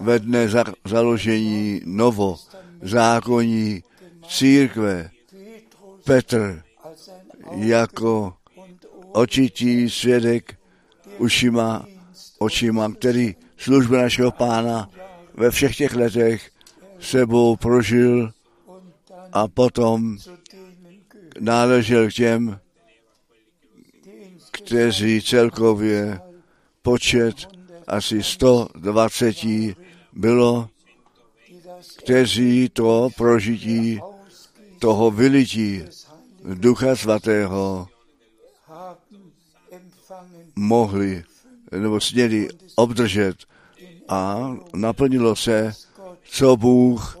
ve 0.00 0.18
dne 0.18 0.48
za, 0.48 0.64
založení 0.84 1.80
novo 1.84 2.38
zákonní 2.82 3.82
církve 4.28 5.10
Petr 6.04 6.62
jako 7.54 8.34
očití 9.12 9.90
svědek 9.90 10.58
ušima, 11.18 11.86
očima, 12.38 12.92
který 12.92 13.34
službu 13.56 13.94
našeho 13.94 14.30
pána 14.30 14.90
ve 15.34 15.50
všech 15.50 15.76
těch 15.76 15.94
letech 15.94 16.50
sebou 17.00 17.56
prožil 17.56 18.30
a 19.32 19.48
potom 19.48 20.18
náležel 21.40 22.08
k 22.10 22.12
těm, 22.12 22.60
kteří 24.50 25.22
celkově 25.22 26.20
počet 26.82 27.34
asi 27.86 28.22
120 28.22 29.36
bylo, 30.12 30.68
kteří 31.96 32.68
to 32.68 33.08
prožití 33.16 34.00
toho 34.78 35.10
vylití 35.10 35.82
Ducha 36.44 36.96
Svatého 36.96 37.88
mohli 40.56 41.24
nebo 41.78 42.00
směli 42.00 42.48
obdržet 42.74 43.36
a 44.08 44.52
naplnilo 44.74 45.36
se, 45.36 45.72
co 46.24 46.56
Bůh 46.56 47.18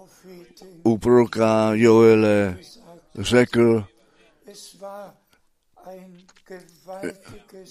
u 0.82 0.98
proroka 0.98 1.70
Joele 1.74 2.58
řekl, 3.18 3.84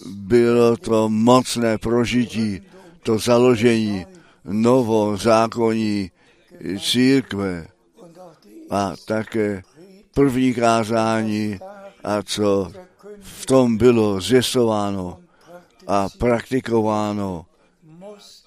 bylo 0.06 0.78
to 0.78 1.10
mocné 1.10 1.78
prožití, 1.78 2.62
to 3.04 3.20
založení 3.20 4.06
novozákonní 4.44 6.12
církve 6.80 7.68
a 8.70 8.94
také 9.06 9.64
první 10.14 10.54
kázání 10.54 11.60
a 12.04 12.24
co 12.24 12.72
v 13.22 13.46
tom 13.46 13.78
bylo 13.78 14.22
zjistováno 14.22 15.20
a 15.88 16.08
praktikováno, 16.18 17.46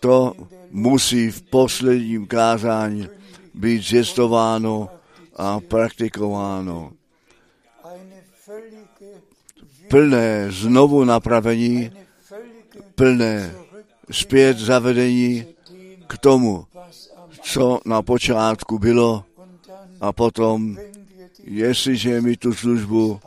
to 0.00 0.33
musí 0.70 1.31
v 1.31 1.42
posledním 1.42 2.27
kázání 2.27 3.09
být 3.55 3.83
zjistováno 3.83 4.88
a 5.37 5.61
praktikováno. 5.61 6.92
Plné 9.88 10.46
znovu 10.50 11.05
napravení, 11.05 11.90
plné 12.94 13.55
zpět 14.11 14.59
zavedení 14.59 15.46
k 16.07 16.18
tomu, 16.18 16.66
co 17.42 17.81
na 17.85 18.03
počátku 18.03 18.79
bylo 18.79 19.24
a 20.00 20.12
potom, 20.12 20.77
jestliže 21.46 22.20
my 22.20 22.37
tu 22.37 22.54
službu 22.54 23.20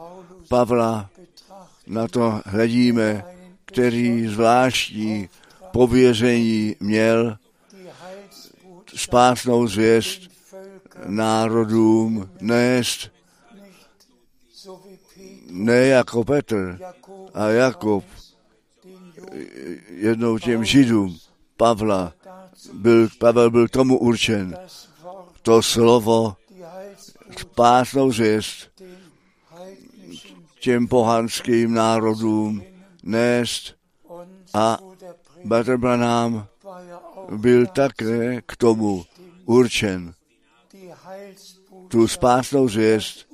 Pavla 0.49 1.09
na 1.87 2.07
to 2.07 2.41
hledíme, 2.45 3.25
který 3.65 4.27
zvláštní 4.27 5.29
pověření 5.71 6.75
měl 6.79 7.37
spásnou 8.95 9.67
zvěst 9.67 10.21
národům 11.05 12.29
nést, 12.41 13.11
ne 15.49 15.85
jako 15.85 16.23
Petr 16.23 16.79
a 17.33 17.47
Jakub 17.47 18.05
jednou 19.89 20.39
těm 20.39 20.65
židům 20.65 21.17
Pavla. 21.57 22.13
Byl, 22.73 23.07
Pavel 23.19 23.51
byl 23.51 23.67
tomu 23.67 23.97
určen. 23.97 24.57
To 25.41 25.61
slovo 25.61 26.35
spásnou 27.39 28.11
zvěst 28.11 28.71
těm 30.59 30.87
pohanským 30.87 31.73
národům 31.73 32.63
nést 33.03 33.75
a 34.53 34.79
auch 34.79 34.97
byl 37.37 37.65
také 37.65 38.41
k 38.41 38.55
tomu 38.55 39.05
určen. 39.45 40.13
Tu 41.87 42.07
spásnou 42.07 42.67
zvěst, 42.67 43.27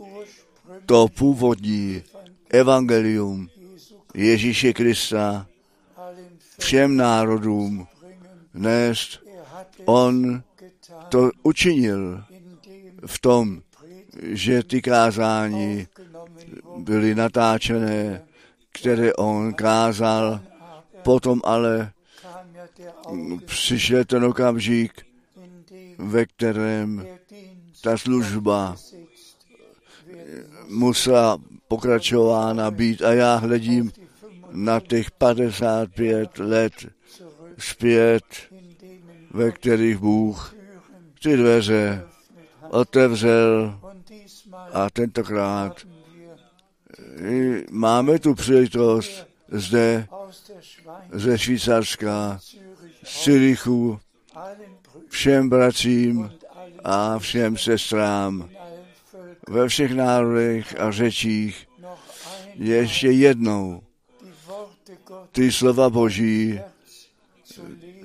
to 0.85 1.07
původní 1.07 2.03
evangelium 2.49 3.49
Ježíše 4.13 4.73
Krista 4.73 5.47
všem 6.59 6.97
národům 6.97 7.87
nést. 8.53 9.23
On 9.85 10.43
to 11.09 11.29
učinil 11.43 12.23
v 13.05 13.19
tom, 13.19 13.61
že 14.21 14.63
ty 14.63 14.81
kázání 14.81 15.87
byly 16.77 17.15
natáčené, 17.15 18.21
které 18.71 19.13
on 19.13 19.53
kázal. 19.53 20.39
Potom 21.03 21.41
ale 21.43 21.91
přišel 23.45 24.05
ten 24.05 24.25
okamžik, 24.25 25.05
ve 25.97 26.25
kterém 26.25 27.07
ta 27.81 27.97
služba 27.97 28.75
musela 30.67 31.37
pokračována 31.67 32.71
být 32.71 33.01
a 33.01 33.13
já 33.13 33.35
hledím 33.35 33.91
die 33.91 34.01
25 34.01 34.03
na 34.53 34.79
těch 34.79 35.11
55 35.11 36.39
let 36.39 36.73
zpět, 37.57 38.23
ve 39.31 39.51
kterých 39.51 39.97
Bůh 39.97 40.55
ty 41.23 41.37
dveře 41.37 42.03
otevřel 42.69 43.79
a 44.73 44.89
tentokrát 44.89 45.87
i 47.29 47.65
máme 47.71 48.19
tu 48.19 48.35
příležitost 48.35 49.27
zde 49.51 50.07
ze 51.11 51.39
Švýcarska, 51.39 52.39
z 53.03 53.27
Brüdern 53.27 53.99
všem 55.07 55.49
bratřím 55.49 56.31
a 56.83 57.19
všem 57.19 57.57
sestrám 57.57 58.49
ve 59.49 59.67
všech 59.67 59.95
národech 59.95 60.79
a 60.79 60.91
řečích 60.91 61.67
ještě 62.53 63.11
jednou 63.11 63.81
ty 65.31 65.51
slova 65.51 65.89
Boží 65.89 66.59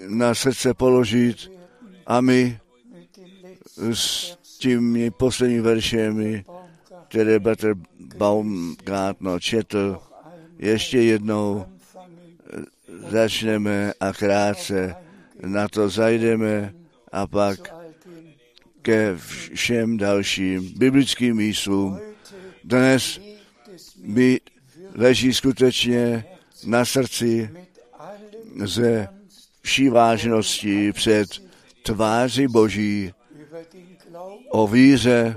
na 0.09 0.35
srdce 0.35 0.74
položit 0.74 1.52
a 2.07 2.20
my 2.20 2.61
s 3.92 4.37
těmi 4.59 5.11
posledními 5.11 5.61
veršemi, 5.61 6.44
které 7.09 7.38
bratr 7.38 7.75
Baumgartner 8.16 9.40
četl, 9.40 9.79
noch 9.79 10.12
ein 10.25 10.49
ještě 10.59 11.01
jednou 11.01 11.64
anfangen, 11.64 12.66
začneme 13.11 13.92
a 14.01 14.12
krátce 14.12 14.94
na 15.47 15.68
to 15.68 15.88
zajdeme 15.88 16.75
a 17.12 17.27
pak 17.27 17.75
ke 18.83 19.16
všem 19.55 19.97
dalším 19.97 20.73
biblickým 20.77 21.37
místům. 21.37 21.99
Dnes 22.64 23.21
mi 24.03 24.40
leží 24.94 25.35
skutečně 25.35 26.25
na 26.66 26.85
srdci 26.85 27.51
ze 28.64 29.09
vší 29.62 29.88
vážností 29.88 30.92
před 30.92 31.29
tváří 31.83 32.47
Boží 32.47 33.12
o 34.51 34.66
víře 34.66 35.37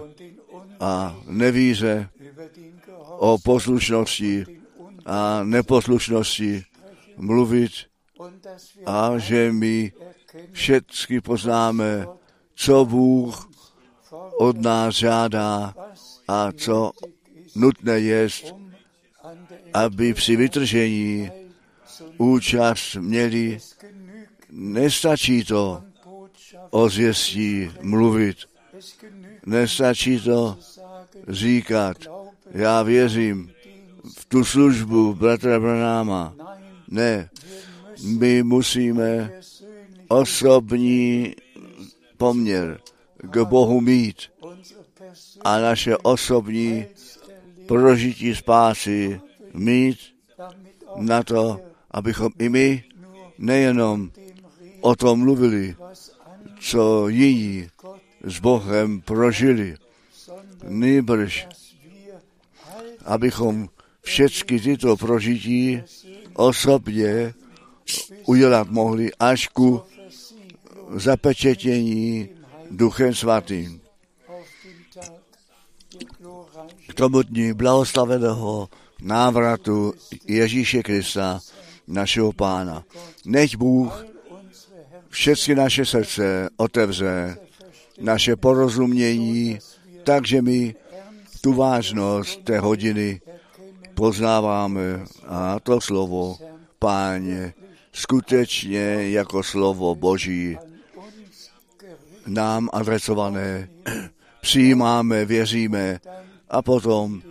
a 0.82 1.16
nevíře, 1.28 2.10
o 3.18 3.38
poslušnosti 3.38 4.46
a 5.06 5.44
neposlušnosti 5.44 6.64
mluvit 7.18 7.72
a 8.86 9.18
že 9.18 9.52
my 9.52 9.92
všechny 10.52 11.22
poznáme, 11.22 12.08
co 12.56 12.86
Bůh 12.86 13.50
od 14.40 14.62
nás 14.62 14.96
žádá 14.96 15.74
a 16.28 16.52
co 16.52 16.92
nutné 17.56 18.00
je, 18.00 18.28
aby 19.74 20.14
při 20.14 20.36
vytržení 20.36 21.32
účast 22.18 22.96
měli. 22.96 23.60
Nestačí 24.50 25.44
to 25.44 25.84
o 26.70 26.90
zvěstí 26.90 27.72
mluvit, 27.82 28.38
nestačí 29.46 30.20
to 30.20 30.58
říkat, 31.28 31.98
já 32.52 32.84
věřím 32.84 33.52
v 34.18 34.26
tu 34.26 34.44
službu 34.44 35.14
bratra 35.14 35.60
Branáma. 35.60 36.34
Ne, 36.88 37.30
my 38.04 38.44
musíme 38.44 39.32
osobní 40.08 41.36
poměr 42.18 42.80
k 43.18 43.44
Bohu 43.44 43.82
mít 43.82 44.18
a 45.42 45.60
naše 45.60 45.98
osobní 45.98 46.86
prožití 47.68 48.36
spásy 48.36 49.22
mít 49.54 49.98
na 50.96 51.24
to, 51.24 51.60
abychom 51.92 52.32
i 52.40 52.50
my 52.50 52.84
nejenom 53.38 54.12
o 54.82 54.96
tom 54.96 55.20
mluvili, 55.20 55.76
co 56.60 57.08
jiní 57.08 57.68
s 58.24 58.40
Bohem 58.40 59.02
prožili, 59.02 59.76
nýbrž, 60.64 61.48
abychom 63.06 63.70
všechny 64.02 64.60
tyto 64.60 64.98
prožití 64.98 65.84
osobně 66.34 67.34
udělat 68.26 68.70
mohli 68.70 69.12
až 69.20 69.48
ku 69.48 69.82
zapečetění 70.96 72.30
Duchem 72.72 73.16
Svatým. 73.16 73.82
K 76.88 76.94
tomu 76.94 77.22
dní 77.22 77.54
blahoslaveného 77.54 78.70
návratu 79.02 79.94
Ježíše 80.28 80.84
Krista, 80.84 81.40
našeho 81.88 82.34
pána. 82.34 82.84
Nech 83.26 83.56
Bůh 83.58 84.06
všechny 85.10 85.56
naše 85.56 85.86
srdce 85.86 86.50
otevře, 86.58 87.38
naše 88.02 88.36
porozumění, 88.36 89.60
takže 90.04 90.42
my 90.42 90.76
tu 91.42 91.54
vážnost 91.54 92.44
té 92.44 92.60
hodiny 92.60 93.22
poznáváme 93.94 95.06
a 95.28 95.60
to 95.60 95.82
slovo, 95.82 96.38
páně, 96.80 97.54
skutečně 97.94 99.10
jako 99.12 99.44
slovo 99.44 99.96
Boží 99.96 100.58
nám 102.28 102.70
adresované 102.74 103.70
přijímáme, 104.42 105.26
věříme 105.26 106.00
a 106.50 106.62
potom 106.62 107.22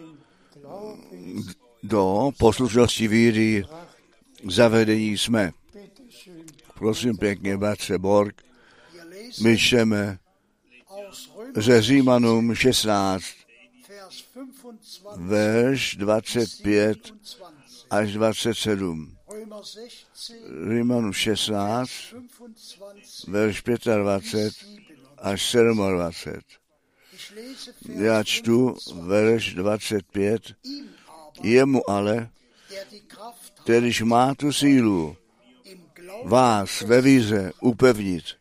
do 1.82 2.30
poslušnosti 2.38 3.08
víry 3.08 3.64
zavedení 4.48 5.18
jsme. 5.18 5.52
Prosím 6.74 7.16
pěkně, 7.16 7.56
bratře 7.56 7.98
Borg, 7.98 8.42
my 9.42 9.58
čteme 9.58 10.18
ze 11.56 11.82
Římanům 11.82 12.54
16, 12.54 13.24
verš 15.16 15.96
25 15.96 16.98
až 17.90 18.12
27. 18.12 19.16
Římanům 20.68 21.12
16, 21.12 21.90
verš 23.28 23.62
25 23.62 24.52
až 25.18 25.56
27. 25.90 26.42
Já 27.88 28.24
čtu 28.24 28.76
verš 28.94 29.54
25. 29.54 30.42
Jemu 31.42 31.90
ale, 31.90 32.30
kterýž 33.62 34.02
má 34.02 34.34
tu 34.34 34.52
sílu, 34.52 35.16
vás 36.24 36.80
ve 36.80 37.00
víze 37.00 37.52
upevnit 37.60 38.39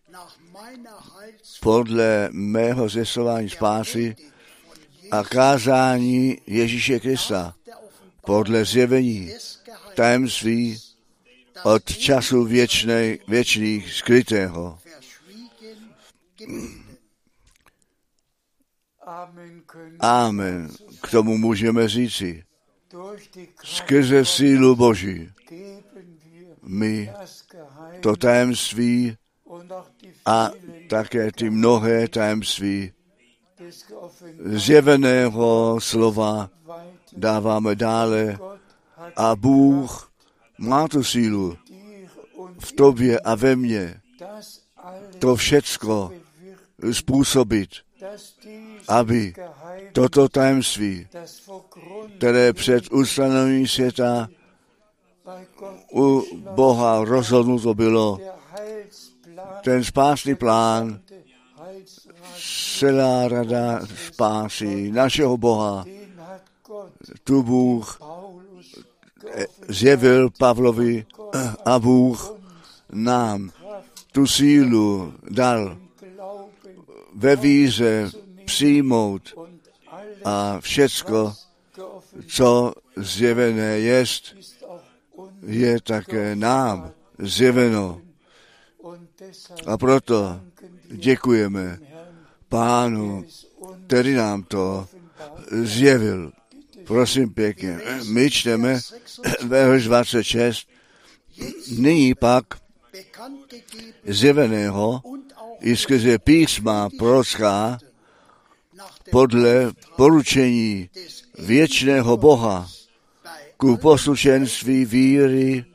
podle 1.62 2.30
mého 2.32 2.90
zesování 2.90 3.50
spásy 3.50 4.16
a 5.12 5.24
kázání 5.24 6.38
Ježíše 6.48 7.00
Krista 7.00 7.56
podle 8.26 8.66
zjevení 8.66 9.32
tajemství 9.96 10.78
od 11.64 11.86
času 11.86 12.44
věčnej, 12.44 13.20
věčných 13.28 13.94
skrytého. 13.94 14.80
Amen. 20.00 20.70
K 21.02 21.12
tomu 21.12 21.38
můžeme 21.38 21.88
říci. 21.88 22.44
Skrze 23.64 24.26
sílu 24.26 24.76
Boží 24.76 25.32
my 26.70 27.12
to 28.02 28.16
tajemství 28.16 29.18
a 30.30 30.52
také 30.90 31.32
ty 31.32 31.50
mnohé 31.50 32.08
tajemství 32.08 32.94
zjeveného 34.46 35.78
slova 35.82 36.50
dáváme 37.18 37.76
dále. 37.76 38.38
A 39.16 39.36
Bůh 39.36 40.12
má 40.58 40.88
tu 40.88 41.04
sílu 41.04 41.58
v 42.60 42.72
tobě 42.72 43.20
a 43.20 43.36
ve 43.36 43.56
mně 43.56 44.02
to 45.20 45.36
všecko 45.36 46.12
způsobit, 46.92 47.70
aby 48.88 49.34
toto 49.94 50.30
tajemství, 50.30 51.08
které 52.18 52.54
před 52.54 52.92
ustanovením 52.92 53.68
světa 53.68 54.30
u 55.94 56.24
Boha 56.56 57.04
rozhodnuto 57.04 57.74
bylo, 57.74 58.20
ten 59.64 59.84
spásný 59.84 60.36
plán, 60.36 61.00
celá 62.80 63.28
rada 63.28 63.82
spásy 64.08 64.92
našeho 64.92 65.38
Boha, 65.38 65.86
tu 67.24 67.44
Bůh 67.44 68.00
zjevil 69.68 70.30
Pavlovi 70.30 71.06
a 71.66 71.80
Bůh 71.80 72.34
nám 72.92 73.52
tu 74.12 74.28
sílu 74.28 75.14
dal 75.30 75.78
ve 77.16 77.36
víře 77.36 78.12
přijmout 78.46 79.34
a 80.26 80.60
všecko, 80.60 81.34
co 82.28 82.74
zjevené 82.96 83.80
jest, 83.80 84.36
je 85.46 85.82
také 85.82 86.36
nám 86.36 86.92
zjeveno. 87.20 88.02
A 89.66 89.78
proto 89.78 90.42
děkujeme 90.88 91.80
Pánu, 92.50 93.26
který 93.88 94.14
nám 94.14 94.44
to 94.44 94.88
zjevil. 95.52 96.32
Prosím 96.84 97.34
pěkně, 97.34 97.80
my 98.12 98.32
čteme 98.32 98.80
verš 99.46 99.84
26, 99.84 100.70
nyní 101.78 102.16
pak 102.16 102.46
zjeveného 104.08 105.02
i 105.60 105.76
skrze 105.78 106.20
písma 106.20 106.90
prorocká 106.98 107.78
podle 109.12 109.72
poručení 109.96 110.90
věčného 111.40 112.18
Boha 112.18 112.70
ku 113.58 113.78
poslušenství 113.78 114.86
víry 114.86 115.66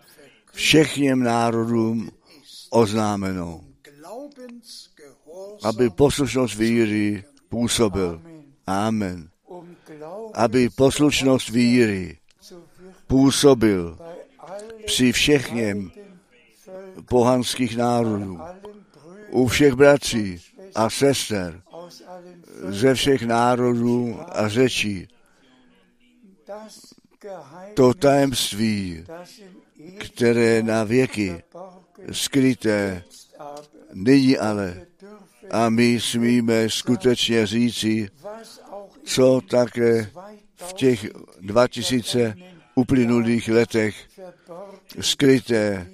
všechněm 0.53 1.22
národům 1.22 2.11
oznámenou, 2.75 3.64
aby 5.62 5.91
poslušnost 5.91 6.55
víry 6.55 7.25
působil. 7.49 8.22
Amen. 8.66 9.29
Aby 10.35 10.68
poslušnost 10.70 11.49
víry 11.49 12.18
působil 13.07 13.99
při 14.87 15.12
všechněm 15.12 15.91
pohanských 17.09 17.77
národů, 17.77 18.39
u 19.31 19.47
všech 19.47 19.75
bratří 19.75 20.41
a 20.75 20.91
sester, 20.91 21.62
ze 22.68 22.95
všech 22.95 23.22
národů 23.22 24.20
a 24.29 24.49
řečí. 24.49 25.09
To 27.75 27.95
tajemství, 27.95 29.05
které 29.99 30.62
na 30.62 30.85
věky 30.85 31.43
skryté, 32.13 33.05
nyní 33.93 34.39
ale, 34.39 34.87
a 35.51 35.69
my 35.69 36.01
smíme 36.01 36.71
skutečně 36.71 37.47
říci, 37.47 38.09
co 39.05 39.41
také 39.51 40.11
v 40.57 40.73
těch 40.73 41.07
2000 41.41 42.35
uplynulých 42.75 43.49
letech 43.49 43.95
skryté 45.01 45.87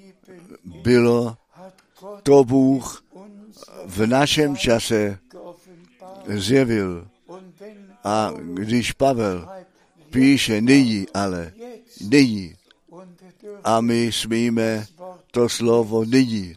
bylo, 0.83 1.37
to 2.23 2.43
Bůh 2.43 3.03
v 3.85 4.07
našem 4.07 4.57
čase 4.57 5.19
zjevil. 6.27 7.07
A 8.03 8.33
když 8.53 8.91
Pavel 8.91 9.49
píše 10.09 10.61
nyní, 10.61 11.05
ale 11.13 11.53
nyní, 12.01 12.55
a 13.63 13.81
my 13.81 14.11
smíme 14.11 14.85
to 15.31 15.49
slovo 15.49 16.05
nyní 16.05 16.55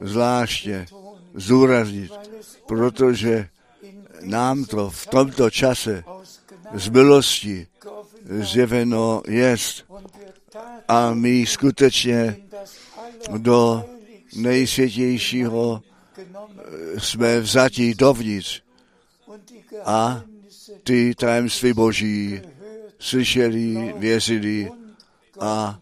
zvláště 0.00 0.86
zúraznit, 1.34 2.12
protože 2.66 3.48
nám 4.20 4.64
to 4.64 4.90
v 4.90 5.06
tomto 5.06 5.50
čase 5.50 6.04
z 6.74 6.88
milosti 6.88 7.66
zjeveno 8.30 9.22
jest. 9.28 9.84
A 10.88 11.14
my 11.14 11.46
skutečně 11.46 12.36
do 13.36 13.84
nejsvětějšího 14.36 15.82
jsme 16.98 17.40
vzatí 17.40 17.94
dovnitř 17.94 18.62
a 19.84 20.22
ty 20.84 21.14
tajemství 21.14 21.72
Boží 21.72 22.40
slyšeli, 22.98 23.94
věřili 23.98 24.70
a 25.40 25.78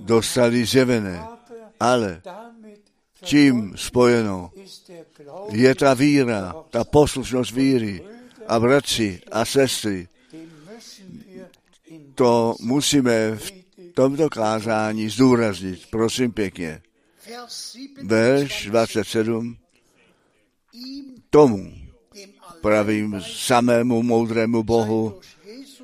dostali 0.00 0.64
zjevené. 0.64 1.26
Ale 1.80 2.22
tím 3.24 3.72
spojeno 3.76 4.50
je 5.50 5.74
ta 5.74 5.94
víra, 5.94 6.54
ta 6.70 6.84
poslušnost 6.84 7.50
víry 7.50 8.04
a 8.48 8.60
bratři 8.60 9.20
a 9.32 9.44
sestry. 9.44 10.08
To 12.14 12.54
musíme 12.60 13.36
v 13.36 13.52
tomto 13.94 14.30
kázání 14.30 15.08
zdůraznit, 15.08 15.80
prosím 15.90 16.32
pěkně. 16.32 16.82
Verš 18.02 18.66
27. 18.66 19.56
Tomu 21.30 21.72
pravým 22.60 23.22
samému 23.26 24.02
moudrému 24.02 24.62
Bohu 24.62 25.20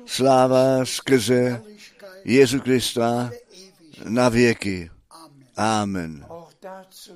sláva 0.05 0.85
skrze 0.85 1.61
Jezu 2.25 2.59
Krista 2.59 3.31
na 4.07 4.29
věky. 4.29 4.89
Amen. 5.57 6.25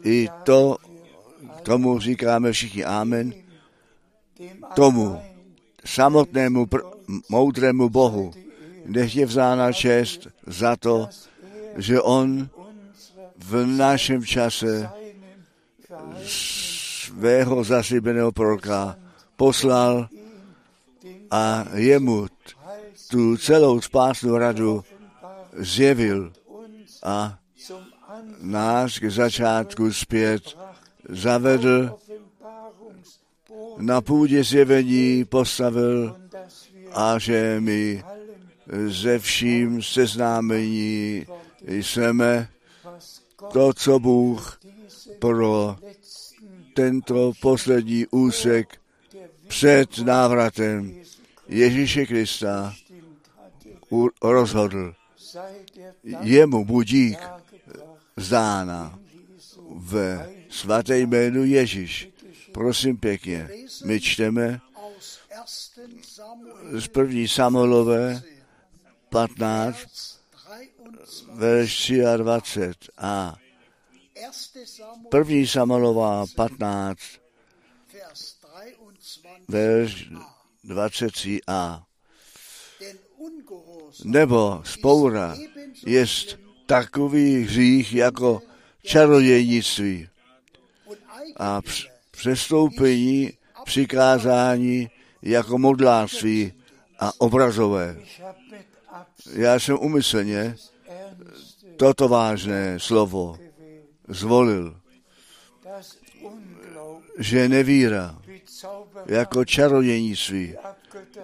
I 0.03 0.27
to, 0.43 0.77
tomu 1.63 1.99
říkáme 1.99 2.51
všichni 2.51 2.85
amen, 2.85 3.33
tomu 4.75 5.21
samotnému 5.85 6.65
pr- 6.65 6.91
moudrému 7.29 7.89
Bohu, 7.89 8.31
nech 8.85 9.15
je 9.15 9.25
vzána 9.25 9.73
čest 9.73 10.27
za 10.47 10.75
to, 10.75 11.09
že 11.77 12.01
On 12.01 12.49
v 13.37 13.65
našem 13.65 14.25
čase 14.25 14.89
svého 16.23 17.63
zaslíbeného 17.63 18.31
proroka 18.31 18.97
poslal 19.35 20.09
a 21.31 21.65
jemu 21.73 22.27
tu 23.07 23.37
celou 23.37 23.81
spásnou 23.81 24.37
radu 24.37 24.83
zjevil 25.53 26.33
a 27.03 27.39
nás 28.41 28.99
k 28.99 29.11
začátku 29.11 29.93
zpět 29.93 30.57
zavedl, 31.09 31.97
na 33.77 34.01
půdě 34.01 34.43
zjevení 34.43 35.25
postavil 35.25 36.15
a 36.93 37.19
že 37.19 37.57
my 37.59 38.03
ze 38.87 39.19
vším 39.19 39.83
seznámení 39.83 41.25
jsme 41.67 42.49
to, 43.53 43.73
co 43.73 43.99
Bůh 43.99 44.59
pro 45.19 45.77
tento 46.73 47.31
poslední 47.41 48.07
úsek 48.07 48.81
před 49.47 49.97
návratem 49.99 51.01
Ježíše 51.47 52.05
Krista 52.05 52.73
rozhodl. 54.21 54.93
Jemu 56.21 56.65
budík 56.65 57.19
zdána 58.17 58.99
ve 59.75 60.29
svaté 60.49 60.99
jménu 60.99 61.43
Ježíš. 61.43 62.09
Prosím 62.51 62.97
pěkně, 62.97 63.49
my 63.85 64.01
čteme 64.01 64.61
z 66.71 66.87
první 66.87 67.27
Samuelové 67.27 68.21
15, 69.09 70.19
verš 71.33 71.91
23 72.17 72.91
a 72.97 73.35
první 75.09 75.47
Samuelová 75.47 76.25
15, 76.35 76.99
verš 79.47 80.09
23a. 80.65 81.86
Nebo 84.03 84.61
spoura 84.65 85.37
jest 85.85 86.39
takový 86.65 87.43
hřích 87.43 87.93
jako 87.93 88.41
čarodějnictví 88.83 90.07
a 91.37 91.61
přestoupení 92.11 93.31
přikázání 93.65 94.89
jako 95.21 95.57
modláctví 95.57 96.53
a 96.99 97.11
obrazové. 97.17 97.97
Já 99.33 99.59
jsem 99.59 99.77
umyslně 99.79 100.55
toto 101.77 102.07
vážné 102.07 102.79
slovo 102.79 103.39
zvolil, 104.07 104.79
že 107.19 107.49
nevíra 107.49 108.21
jako 109.05 109.45
čarodějnictví, 109.45 110.55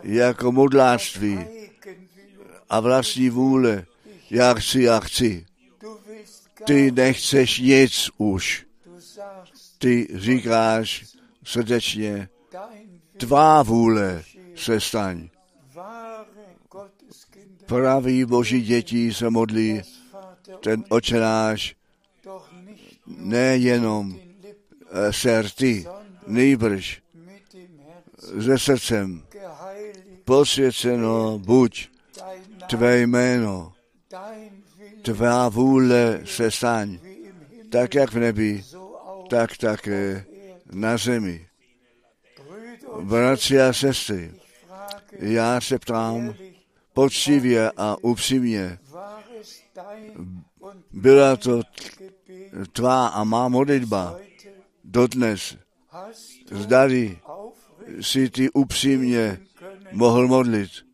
jako 0.04 0.52
modláctví 0.52 1.40
a 2.74 2.80
vlastní 2.80 3.30
vůle, 3.30 3.86
já 4.30 4.54
chci, 4.54 4.82
já 4.82 5.00
chci. 5.00 5.46
Ty 6.66 6.92
nechceš 6.92 7.60
nic 7.60 8.10
už. 8.18 8.66
Ty 9.78 10.08
říkáš 10.14 11.06
srdečně, 11.44 12.30
tvá 13.18 13.64
vůle 13.64 14.24
se 14.56 14.80
staň. 14.80 15.30
Pravý 17.66 18.26
boží 18.26 18.62
děti 18.62 19.14
se 19.14 19.30
modlí 19.30 19.82
ten 20.60 20.84
očenáš 20.90 21.76
nejenom 23.08 24.20
se 25.12 25.42
rty, 25.42 25.86
nejbrž 26.28 27.02
se 28.46 28.60
srdcem. 28.60 29.24
Posvěceno 30.26 31.40
buď 31.40 31.93
tvé 32.74 33.00
jméno, 33.00 33.74
tvá 35.02 35.50
vůle 35.50 36.22
se 36.26 36.52
staň, 36.52 37.00
tak 37.72 37.96
jak 37.96 38.14
v 38.14 38.20
nebi, 38.20 38.64
tak 39.30 39.58
také 39.58 40.26
na 40.72 40.98
zemi. 40.98 41.48
Bratři 43.02 43.62
a 43.62 43.74
sestry, 43.74 44.32
já 45.12 45.62
se 45.62 45.80
ptám 45.80 46.36
poctivě 46.94 47.72
a 47.78 47.98
upřímně, 48.02 48.80
byla 50.92 51.36
to 51.36 51.62
tvá 52.72 53.08
a 53.08 53.24
má 53.24 53.48
modlitba 53.48 54.18
dodnes. 54.84 55.58
Zdali 56.52 57.20
si 58.02 58.30
ty 58.30 58.50
upřímně 58.50 59.40
mohl 59.92 60.28
modlit. 60.28 60.93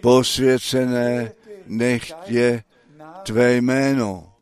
Posvěcené 0.00 1.32
nech 1.66 2.12
je 2.26 2.62
tvé 3.22 3.56
jméno. 3.56 4.32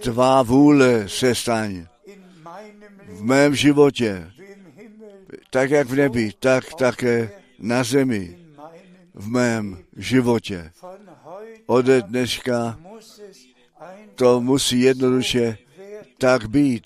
Tvá 0.00 0.42
vůle 0.42 1.08
se 1.08 1.34
staň 1.34 1.86
v 3.06 3.22
mém 3.22 3.54
životě, 3.54 4.32
tak 5.50 5.70
jak 5.70 5.88
v 5.88 5.94
nebi, 5.94 6.32
tak 6.38 6.74
také 6.74 7.30
na 7.58 7.84
zemi, 7.84 8.38
v 9.14 9.28
mém 9.28 9.78
životě. 9.96 10.72
Ode 11.66 12.02
dneška 12.02 12.80
to 14.14 14.40
musí 14.40 14.80
jednoduše 14.80 15.58
tak 16.18 16.48
být. 16.48 16.84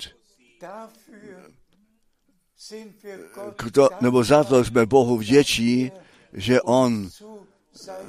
Kdo, 3.65 3.89
nebo 4.01 4.25
za 4.25 4.45
to 4.45 4.65
jsme 4.65 4.87
Bohu 4.87 5.17
vděčí, 5.17 5.93
že 6.35 6.61
On 6.63 7.09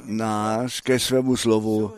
nás 0.06 0.82
ke 0.82 1.00
svému 1.00 1.38
slovu, 1.38 1.94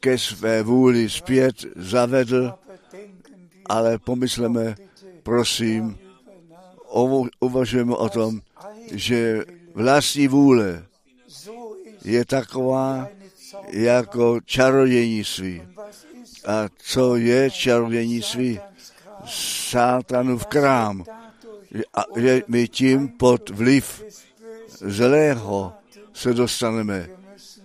ke 0.00 0.18
své 0.18 0.62
vůli 0.62 1.10
zpět 1.10 1.56
zavedl, 1.76 2.54
ale 3.66 3.98
pomysleme, 3.98 4.74
prosím, 5.22 5.98
uvažujeme 7.40 7.96
o 7.96 8.08
tom, 8.08 8.40
že 8.92 9.44
vlastní 9.74 10.28
vůle 10.28 10.84
je 12.04 12.24
taková 12.24 13.08
jako 13.68 14.40
čarodějnictví. 14.44 15.62
A 16.46 16.68
co 16.78 17.16
je 17.16 17.50
čarodějnictví? 17.50 18.60
Sátanův 19.26 20.46
krám. 20.46 21.04
A 21.94 22.04
že 22.16 22.42
my 22.48 22.68
tím 22.68 23.08
pod 23.08 23.50
vliv 23.50 24.04
zlého 24.82 25.72
se 26.12 26.34
dostaneme. 26.34 27.08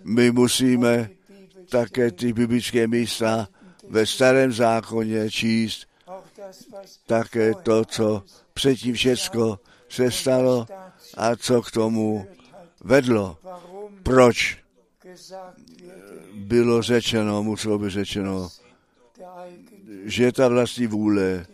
My 0.04 0.32
musíme 0.32 1.10
také 1.70 2.12
ty 2.12 2.34
biblické 2.34 2.88
místa 2.88 3.48
ve 3.90 4.06
starém 4.06 4.52
zákoně 4.52 5.32
číst, 5.32 5.88
také 7.06 7.54
to, 7.54 7.86
co 7.86 8.24
předtím 8.54 8.94
všecko 8.94 9.60
se 9.90 10.12
stalo 10.12 10.68
a 11.18 11.36
co 11.36 11.62
k 11.62 11.72
tomu 11.72 12.28
vedlo. 12.84 13.38
Proč 14.04 14.58
bylo 16.34 16.82
řečeno, 16.82 17.44
muselo 17.44 17.80
by 17.80 17.90
řečeno, 17.90 18.50
že 20.04 20.32
ta 20.32 20.48
vlastní 20.48 20.88
vůle 20.88 21.46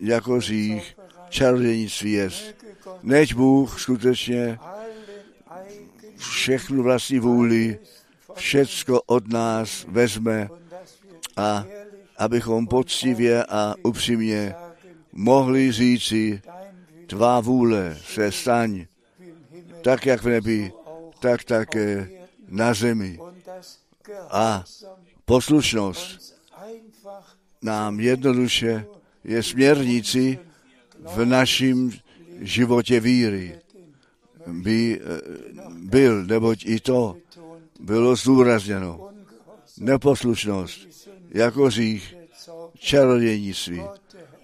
jako 0.00 0.40
řích 0.40 0.96
čarodějnictví 1.28 2.12
je. 2.12 2.30
Než 3.02 3.32
Bůh 3.32 3.80
skutečně 3.80 4.58
všechnu 6.16 6.82
vlastní 6.82 7.18
vůli, 7.18 7.78
všecko 8.34 9.02
od 9.06 9.28
nás 9.28 9.86
vezme 9.88 10.48
a 11.36 11.64
abychom 12.18 12.66
poctivě 12.66 13.44
a 13.44 13.74
upřímně 13.82 14.54
mohli 15.12 15.72
říci, 15.72 16.42
tvá 17.06 17.40
vůle 17.40 17.98
se 18.04 18.32
staň, 18.32 18.86
tak 19.82 20.06
jak 20.06 20.22
v 20.22 20.28
nebi, 20.28 20.72
tak 21.20 21.44
také 21.44 22.10
na 22.48 22.74
zemi. 22.74 23.18
A 24.30 24.64
poslušnost 25.24 26.36
nám 27.62 28.00
jednoduše 28.00 28.86
je 29.24 29.42
směrnici 29.42 30.38
v 30.98 31.24
našem 31.24 31.90
životě 32.40 33.00
víry. 33.00 33.58
By 34.46 35.00
byl, 35.70 36.24
neboť 36.24 36.64
i 36.66 36.80
to 36.80 37.16
bylo 37.80 38.16
zdůrazněno. 38.16 39.10
Neposlušnost 39.78 40.88
jako 41.30 41.70
řích, 41.70 42.16
der 42.82 43.06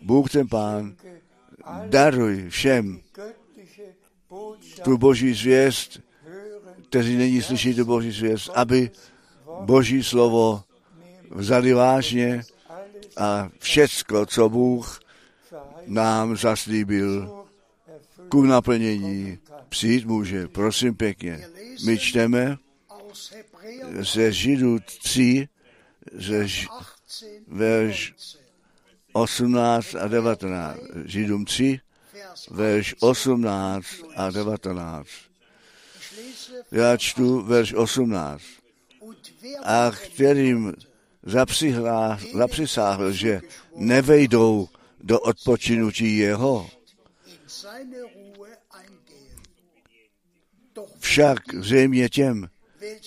Bůh 0.03 0.30
ten 0.30 0.49
Pán, 0.49 0.94
daruj 1.86 2.49
všem 2.49 3.01
tu 4.84 4.99
boží 4.99 5.34
zvěst, 5.34 6.01
kteří 6.88 7.16
není 7.16 7.42
slyší 7.42 7.74
tu 7.74 7.84
boží 7.84 8.11
zvěst, 8.11 8.51
aby 8.55 8.90
boží 9.61 10.03
slovo 10.03 10.62
vzali 11.30 11.72
vážně 11.72 12.42
a 13.16 13.49
všecko, 13.59 14.26
co 14.26 14.49
Bůh 14.49 15.01
nám 15.86 16.36
zaslíbil. 16.36 17.45
Ku 18.29 18.43
naplnění 18.43 19.39
přijít 19.68 20.05
může. 20.07 20.49
Prosím 20.49 20.95
pěkně. 20.95 21.49
My 21.85 21.99
čteme 21.99 22.57
ze 24.01 24.33
Židů 24.33 24.79
3, 24.79 25.49
ze 26.12 26.49
Ž- 26.49 26.66
18, 26.68 27.24
verš 27.49 28.14
18 29.12 29.95
a 29.95 30.09
19. 30.09 30.79
Židům 31.05 31.45
3, 31.45 31.81
Vers 32.12 32.49
verš 32.51 32.95
18 33.01 33.87
a 34.16 34.31
19. 34.31 35.09
Ich 36.01 36.18
lese, 36.18 36.64
Já 36.72 36.97
čtu 36.97 37.43
verš 37.43 37.74
18. 37.74 38.43
und 39.01 39.18
wer 39.43 39.57
A 39.64 39.91
kterým 39.91 40.74
zapřisáhl, 42.33 43.12
že 43.12 43.41
nevejdou 43.77 44.68
do 45.01 45.20
odpočinutí 45.20 46.16
jeho, 46.16 46.70
však 51.07 51.39
zřejmě 51.55 52.09
těm, 52.09 52.49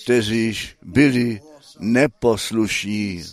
kteříž 0.04 0.78
byli 0.82 1.42
neposlušní. 1.80 3.24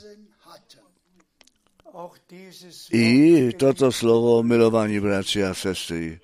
I 2.92 3.52
toto 3.52 3.92
slovo, 3.92 4.42
milovaní 4.42 5.00
bratři 5.00 5.44
a 5.44 5.54
sestry, 5.54 6.20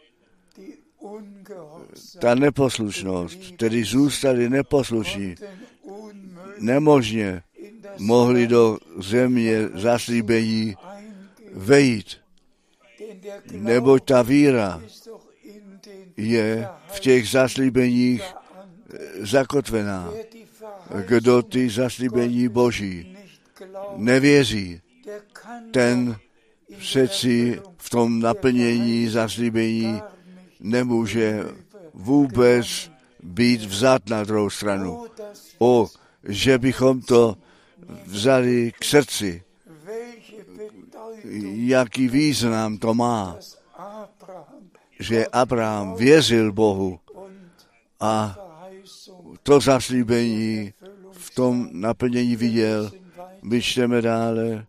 ta 2.19 2.35
neposlušnost, 2.35 3.39
tedy 3.57 3.85
zůstali 3.85 4.51
neposlušní, 4.51 5.35
nemožně 6.59 7.43
mohli 7.99 8.47
do 8.47 8.79
země 8.99 9.69
zaslíbení 9.75 10.77
vejít, 11.55 12.17
neboť 13.53 14.05
ta 14.05 14.23
víra 14.23 14.83
je 16.17 16.69
v 16.87 17.01
těch 17.01 17.29
zaslíbeních 17.29 18.21
Verantwortung. 18.21 19.27
zakotvená. 19.27 20.11
Kdo 21.07 21.43
ty 21.43 21.71
zaslíbení 21.71 22.49
Boží 22.49 23.17
nevěří, 23.97 24.81
ten 25.71 26.17
přeci 26.79 27.61
v 27.77 27.91
tom 27.91 28.21
naplnění 28.21 29.09
zaslíbení 29.09 30.03
nemůže 30.61 31.45
vůbec 31.95 32.91
být 33.23 33.61
vzat 33.61 34.09
na 34.09 34.25
druhou 34.25 34.51
stranu. 34.51 35.07
O, 35.59 35.89
že 36.25 36.59
bychom 36.59 37.01
to 37.03 37.37
vzali 38.07 38.73
k 38.79 38.85
srdci, 38.85 39.43
jaký 41.55 42.09
význam 42.09 42.79
to 42.79 42.95
má, 42.95 43.39
že 45.03 45.27
Abraham 45.27 45.95
věřil 45.95 46.53
Bohu 46.53 47.01
a 48.01 48.39
to 49.43 49.61
zaslíbení 49.61 50.73
v 51.13 51.35
tom 51.35 51.69
naplnění 51.73 52.37
viděl. 52.37 52.93
My 53.43 53.63
čteme 53.63 54.03
dále, 54.03 54.67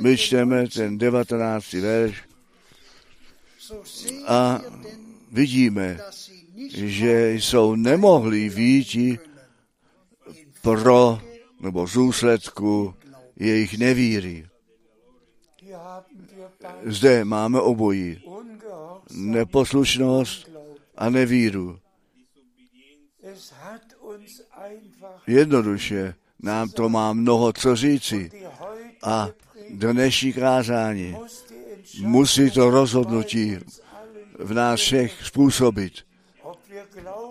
my 0.00 0.16
čteme 0.16 0.68
ten 0.68 0.98
19. 0.98 1.72
verš 1.72 2.22
a 4.26 4.60
vidíme, 5.32 5.98
že 6.74 7.32
jsou 7.32 7.74
nemohli 7.74 8.48
výti 8.48 9.18
pro 10.62 11.20
nebo 11.60 11.86
z 11.86 11.96
jejich 13.36 13.78
nevíry. 13.78 14.46
Zde 16.84 17.24
máme 17.24 17.60
obojí, 17.60 18.22
neposlušnost 19.10 20.50
a 20.96 21.10
nevíru. 21.10 21.78
Jednoduše 25.26 26.14
nám 26.42 26.68
to 26.68 26.88
má 26.88 27.12
mnoho 27.12 27.52
co 27.52 27.76
říci 27.76 28.30
a 29.02 29.28
dnešní 29.70 30.32
kázání 30.32 31.16
musí 32.00 32.50
to 32.50 32.70
rozhodnutí 32.70 33.58
v 34.38 34.54
nás 34.54 34.80
všech 34.80 35.24
způsobit. 35.24 35.92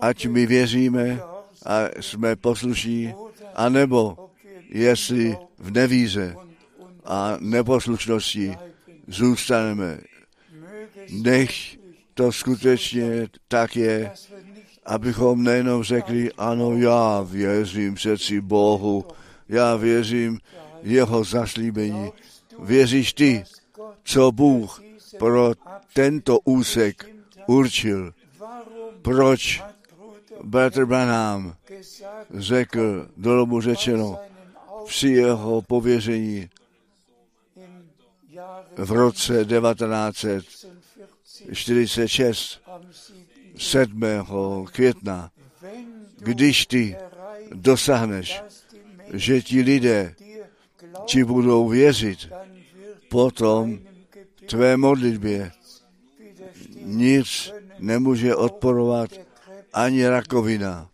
Ať 0.00 0.26
my 0.26 0.46
věříme 0.46 1.20
a 1.66 2.00
jsme 2.00 2.36
poslušní, 2.36 3.14
anebo 3.54 4.30
jestli 4.68 5.36
v 5.58 5.70
und 6.36 6.56
a 7.04 7.36
neposlušnosti 7.40 8.56
zůstaneme. 9.08 9.98
Nech 11.10 11.78
to 12.14 12.32
skutečně 12.32 13.28
tak 13.48 13.76
je, 13.76 14.12
abychom 14.86 15.42
nejenom 15.42 15.82
řekli, 15.82 16.32
ano, 16.32 16.76
já 16.76 17.22
věřím 17.22 17.94
přeci 17.94 18.40
Bohu, 18.40 19.04
já 19.48 19.76
věřím 19.76 20.38
jeho 20.82 21.24
zaslíbení. 21.24 22.12
Věříš 22.58 23.12
ty, 23.12 23.44
co 24.04 24.32
Bůh 24.32 24.82
pro 25.18 25.52
tento 25.92 26.38
úsek 26.44 27.06
určil? 27.46 28.12
Proč 29.02 29.62
bratr 30.42 30.86
Branham 30.86 31.54
řekl, 32.34 33.08
dolomu 33.16 33.60
řečeno, 33.60 34.18
seinen 34.18 34.36
Auf 34.68 34.88
při 34.88 35.08
jeho 35.08 35.62
pověření 35.62 36.50
v 38.76 38.90
roce 38.90 39.44
46 41.52 42.60
1946, 42.60 42.60
am 42.66 42.82
7. 42.92 44.00
7. 44.06 44.66
května, 44.72 45.30
když 46.18 46.66
ty 46.66 46.96
dosáhneš, 47.54 48.42
že 49.12 49.42
ti 49.42 49.62
lidé 49.62 50.14
ti 51.06 51.24
budou 51.24 51.68
věřit, 51.68 52.28
potom 53.08 53.78
tvé 54.46 54.76
modlitbě 54.76 55.52
nic 56.82 57.52
nemůže 57.78 58.36
odporovat 58.36 59.10
ani 59.72 60.08
rakovina. 60.08 60.88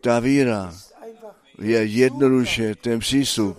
Ta 0.00 0.20
víra 0.20 0.74
je 1.58 1.84
jednoduše 1.84 2.74
ten 2.74 2.98
přístup 2.98 3.58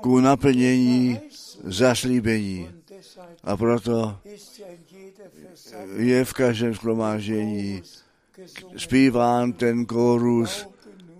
ku 0.00 0.20
naplnění 0.20 1.20
zaslíbení. 1.64 2.81
A 3.44 3.56
proto 3.56 4.18
je 5.96 6.24
v 6.24 6.32
každém 6.32 6.74
schromáždění 6.74 7.82
gesungen. 8.36 8.78
zpíván 8.78 9.52
ten 9.52 9.86
kórus 9.86 10.66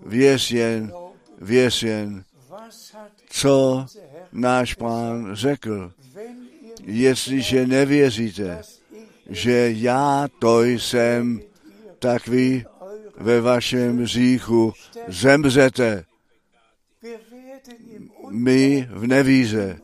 Věř 0.05 0.51
jen, 0.51 0.93
věř 1.41 1.83
jen, 1.83 2.23
co 3.29 3.85
náš 4.31 4.73
pán 4.73 5.35
řekl. 5.35 5.91
Jestliže 6.83 7.67
nevěříte, 7.67 8.61
že 9.29 9.71
já 9.75 10.27
to 10.39 10.63
jsem, 10.63 11.41
tak 11.99 12.27
vy 12.27 12.65
ve 13.17 13.41
vašem 13.41 14.05
říchu 14.05 14.73
zemřete. 15.07 16.05
My 18.29 18.89
v 18.91 19.03
unseren 19.03 19.82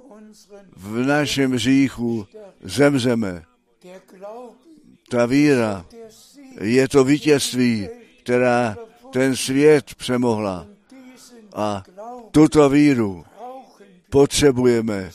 v 0.80 1.05
našem 1.05 1.57
říchu 1.57 2.27
Glaube, 2.63 3.43
Ta 5.09 5.25
víra 5.25 5.86
je 6.61 6.88
to 6.88 7.03
vítězství, 7.03 7.89
která 8.23 8.77
ten 9.11 9.36
svět 9.36 9.95
přemohla. 9.95 10.67
A 11.55 11.84
tuto 12.32 12.69
víru 12.69 13.25
potřebujeme. 14.09 15.11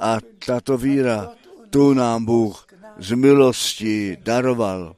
A 0.00 0.18
tato 0.46 0.78
víra, 0.78 1.32
tu 1.70 1.94
nám 1.94 2.24
Bůh 2.24 2.66
z 2.98 3.12
milosti 3.12 4.16
daroval. 4.20 4.96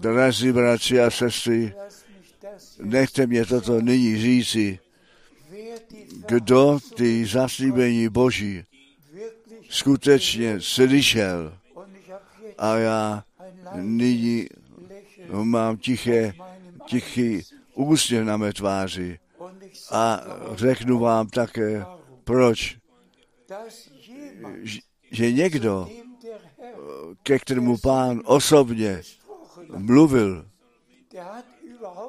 Drazí 0.00 0.52
bratři 0.52 1.00
a 1.00 1.10
sestry, 1.10 1.74
nechte 2.82 3.26
mě 3.26 3.46
toto 3.46 3.80
nyní 3.80 4.22
říci. 4.22 4.78
Kdo 6.26 6.78
ty 6.96 7.26
zaslíbení 7.26 8.08
Boží 8.08 8.64
skutečně 9.72 10.60
slyšel 10.60 11.58
a 12.58 12.76
já 12.76 13.24
nyní 13.74 14.46
mám 15.32 15.76
tiché, 15.76 16.32
tichý 16.86 17.42
úsměv 17.74 18.24
na 18.24 18.36
mé 18.36 18.52
tváři 18.52 19.18
A 19.90 20.20
řeknu 20.54 20.98
vám 20.98 21.28
také, 21.28 21.84
proč. 22.24 22.78
Že 25.10 25.32
někdo, 25.32 25.88
ke 27.22 27.38
kterému 27.38 27.78
pán 27.78 28.20
osobně 28.24 29.02
mluvil, 29.76 30.46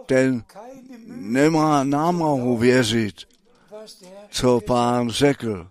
ten 0.06 0.44
nemá 1.08 1.84
námahu 1.84 2.58
věřit, 2.58 3.16
co 4.30 4.60
pán 4.62 5.10
řekl. 5.10 5.68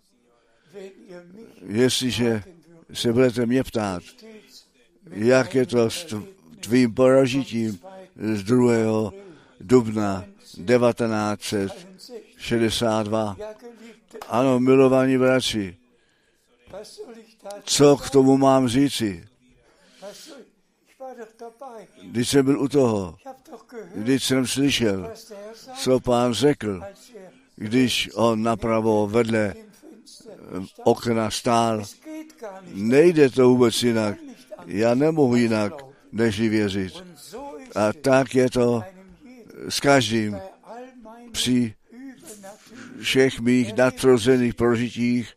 Jestliže 1.72 2.42
se 2.92 3.12
budete 3.12 3.46
mě 3.46 3.64
ptát, 3.64 4.02
jak 5.10 5.54
je 5.54 5.66
to 5.66 5.90
s 5.90 6.06
tv- 6.06 6.26
tvým 6.60 6.94
poražitím 6.94 7.78
z 8.34 8.42
2. 8.42 9.10
dubna 9.60 10.24
1962. 10.66 13.36
Ja, 13.38 13.52
geliebte, 13.52 14.18
Ano, 14.28 14.60
milovaní 14.60 15.18
bratři, 15.18 15.76
co 17.64 17.96
k 17.96 18.10
tomu 18.10 18.36
mám 18.36 18.68
říci? 18.68 19.24
Když 22.02 22.28
jsem 22.28 22.44
byl 22.44 22.60
u 22.60 22.68
toho, 22.68 23.16
když 23.94 24.24
jsem 24.24 24.46
slyšel, 24.46 25.12
co 25.78 26.00
pán 26.00 26.34
řekl, 26.34 26.82
když 27.56 28.10
on 28.14 28.42
napravo 28.42 29.06
vedle. 29.06 29.54
Okna 30.84 31.30
stál. 31.30 31.82
Nejde 32.74 33.30
to 33.30 33.48
vůbec 33.48 33.82
jinak. 33.82 34.16
Já 34.66 34.94
nemohu 34.94 35.36
jinak, 35.36 35.72
než 36.12 36.40
věřit. 36.40 37.04
A 37.74 37.92
tak 37.92 38.34
je 38.34 38.50
to 38.50 38.82
s 39.68 39.80
každým 39.80 40.38
při 41.32 41.74
všech 43.00 43.40
mých 43.40 43.76
nadpřirozených 43.76 44.54
prožitích. 44.54 45.32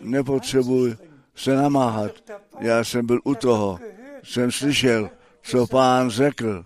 Nepotřebuji 0.00 0.96
se 1.34 1.54
namáhat. 1.54 2.12
Já 2.60 2.84
jsem 2.84 3.06
byl 3.06 3.20
u 3.24 3.34
toho. 3.34 3.78
Jsem 4.24 4.52
slyšel, 4.52 5.10
co 5.42 5.66
pán 5.66 6.10
řekl, 6.10 6.64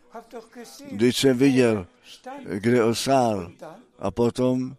když 0.90 1.16
jsem 1.16 1.38
viděl, 1.38 1.86
kde 2.44 2.78
dann 3.06 3.52
A 3.98 4.10
potom 4.10 4.76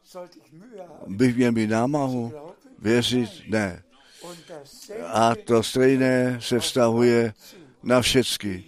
bych 1.07 1.35
měl 1.35 1.51
mít 1.51 1.69
námahu 1.69 2.33
věřit? 2.81 3.29
Ne. 3.47 3.83
A 5.07 5.35
to 5.35 5.63
stejné 5.63 6.37
se 6.41 6.59
vztahuje 6.59 7.33
na 7.83 8.01
všecky, 8.01 8.63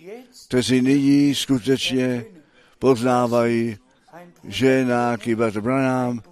kteří 0.48 0.82
nyní 0.82 1.36
skutečně 1.36 2.26
poznávají, 2.80 3.78
že 4.44 4.84
nějaký 4.88 5.36
bratr 5.36 5.62
Branham, 5.62 6.24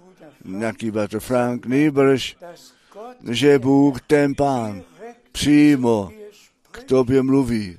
nějaký 0.44 0.90
bratr 0.90 1.20
Frank, 1.20 1.66
nýbrž, 1.66 2.36
Gott 2.92 3.16
že 3.30 3.58
Bůh, 3.58 4.00
ten 4.00 4.34
pán, 4.34 4.82
přímo 5.32 6.12
k 6.70 6.84
tobě 6.84 7.22
mluví. 7.22 7.78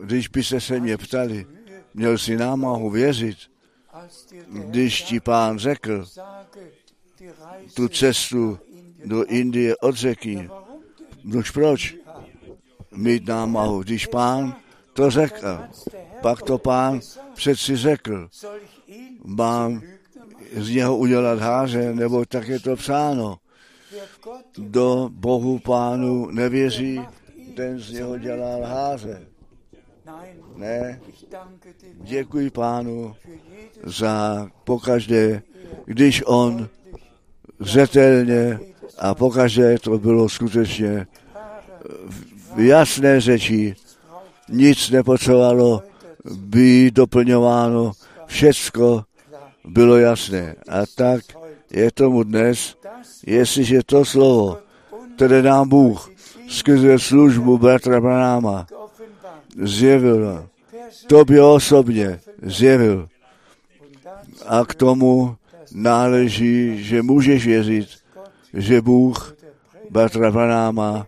Když 0.00 0.28
byste 0.28 0.60
se 0.60 0.80
mě 0.80 0.96
ptali, 0.96 1.46
měl 1.94 2.18
si 2.18 2.36
námahu 2.36 2.90
věřit, 2.90 3.38
když 4.48 5.02
ti 5.02 5.20
pán 5.20 5.58
řekl 5.58 6.06
tu 7.74 7.88
cestu 7.88 8.58
do 9.04 9.24
Indie 9.24 9.76
od 9.76 9.96
řeky. 9.96 10.48
Nož 11.24 11.50
proč 11.50 11.96
mít 12.92 13.28
námahu, 13.28 13.82
když 13.82 14.06
pán 14.06 14.56
to 14.92 15.10
řekl? 15.10 15.58
Pak 16.20 16.42
to 16.42 16.58
pán 16.58 17.00
přeci 17.34 17.76
řekl, 17.76 18.28
mám 19.24 19.82
z 20.56 20.70
něho 20.70 20.96
udělat 20.96 21.38
háře, 21.38 21.94
nebo 21.94 22.24
tak 22.24 22.48
je 22.48 22.60
to 22.60 22.76
psáno. 22.76 23.38
Kdo 24.56 25.08
Bohu 25.12 25.58
pánu 25.58 26.30
nevěří, 26.30 27.00
ten 27.56 27.78
z 27.78 27.92
něho 27.92 28.18
dělá. 28.18 28.96
Nein, 30.04 30.44
Ne, 30.56 31.00
děkuji 31.94 32.50
pánu 32.50 33.16
za 33.82 34.46
pokaždé, 34.64 35.42
když 35.84 36.22
on 36.26 36.68
zřetelně 37.60 38.58
a 38.98 39.14
pokaždé 39.14 39.78
to 39.78 39.98
bylo 39.98 40.28
skutečně 40.28 41.06
v 42.54 42.60
jasné 42.60 43.20
řeči, 43.20 43.76
nic 44.48 44.90
nepotřebovalo 44.90 45.82
být 46.36 46.94
doplňováno, 46.94 47.92
všecko 48.26 49.04
bylo 49.64 49.96
jasné. 49.96 50.56
A 50.68 50.86
tak 50.94 51.20
je 51.70 51.90
tomu 51.90 52.22
dnes, 52.22 52.76
jestliže 53.26 53.80
to 53.86 54.04
slovo, 54.04 54.58
které 55.16 55.42
nám 55.42 55.68
Bůh 55.68 56.10
skrze 56.48 56.98
službu 56.98 57.58
bratra 57.58 58.00
Branáma 58.00 58.66
zjevil, 59.62 60.48
tobě 61.06 61.42
osobně 61.42 62.20
zjevil. 62.42 63.08
A 64.46 64.64
k 64.64 64.74
tomu 64.74 65.36
náleží, 65.74 66.84
že 66.84 67.02
můžeš 67.02 67.46
věřit, 67.46 67.88
že 68.54 68.80
Bůh 68.80 69.36
bratra 69.90 70.30
Branáma 70.30 71.06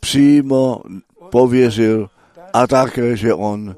přímo 0.00 0.82
pověřil 1.30 2.10
a 2.52 2.66
také, 2.66 3.16
že 3.16 3.34
on 3.34 3.76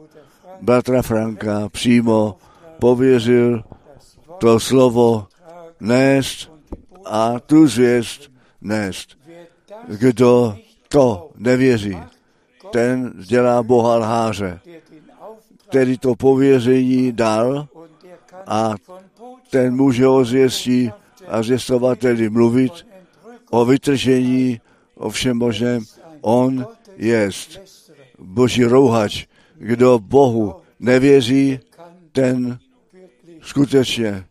bratra 0.60 1.02
Franka 1.02 1.68
přímo 1.68 2.36
pověřil 2.78 3.64
to 4.38 4.60
slovo 4.60 5.26
nést 5.80 6.52
a 7.04 7.40
tu 7.40 7.66
zvěst 7.66 8.32
nést. 8.60 9.18
Kdo 9.88 10.56
to 10.88 11.30
nevěří, 11.36 11.98
ten 12.70 13.12
dělá 13.26 13.62
Boha 13.62 13.96
lháře, 13.96 14.60
který 15.68 15.98
to 15.98 16.14
pověření 16.14 17.12
dal 17.12 17.68
a 18.46 18.74
ten 19.50 19.76
může 19.76 20.06
o 20.06 20.24
zvěstí 20.24 20.90
a 21.28 21.42
zvěstovateli 21.42 22.30
mluvit 22.30 22.86
o 23.50 23.64
vytržení, 23.64 24.60
o 24.94 25.10
všem 25.10 25.38
možném. 25.38 25.84
On 26.20 26.66
jest 26.96 27.60
boží 28.18 28.64
rouhač. 28.64 29.26
Kdo 29.58 29.98
Bohu 29.98 30.54
nevěří, 30.80 31.60
ten 32.12 32.58
skutečně 33.40 34.24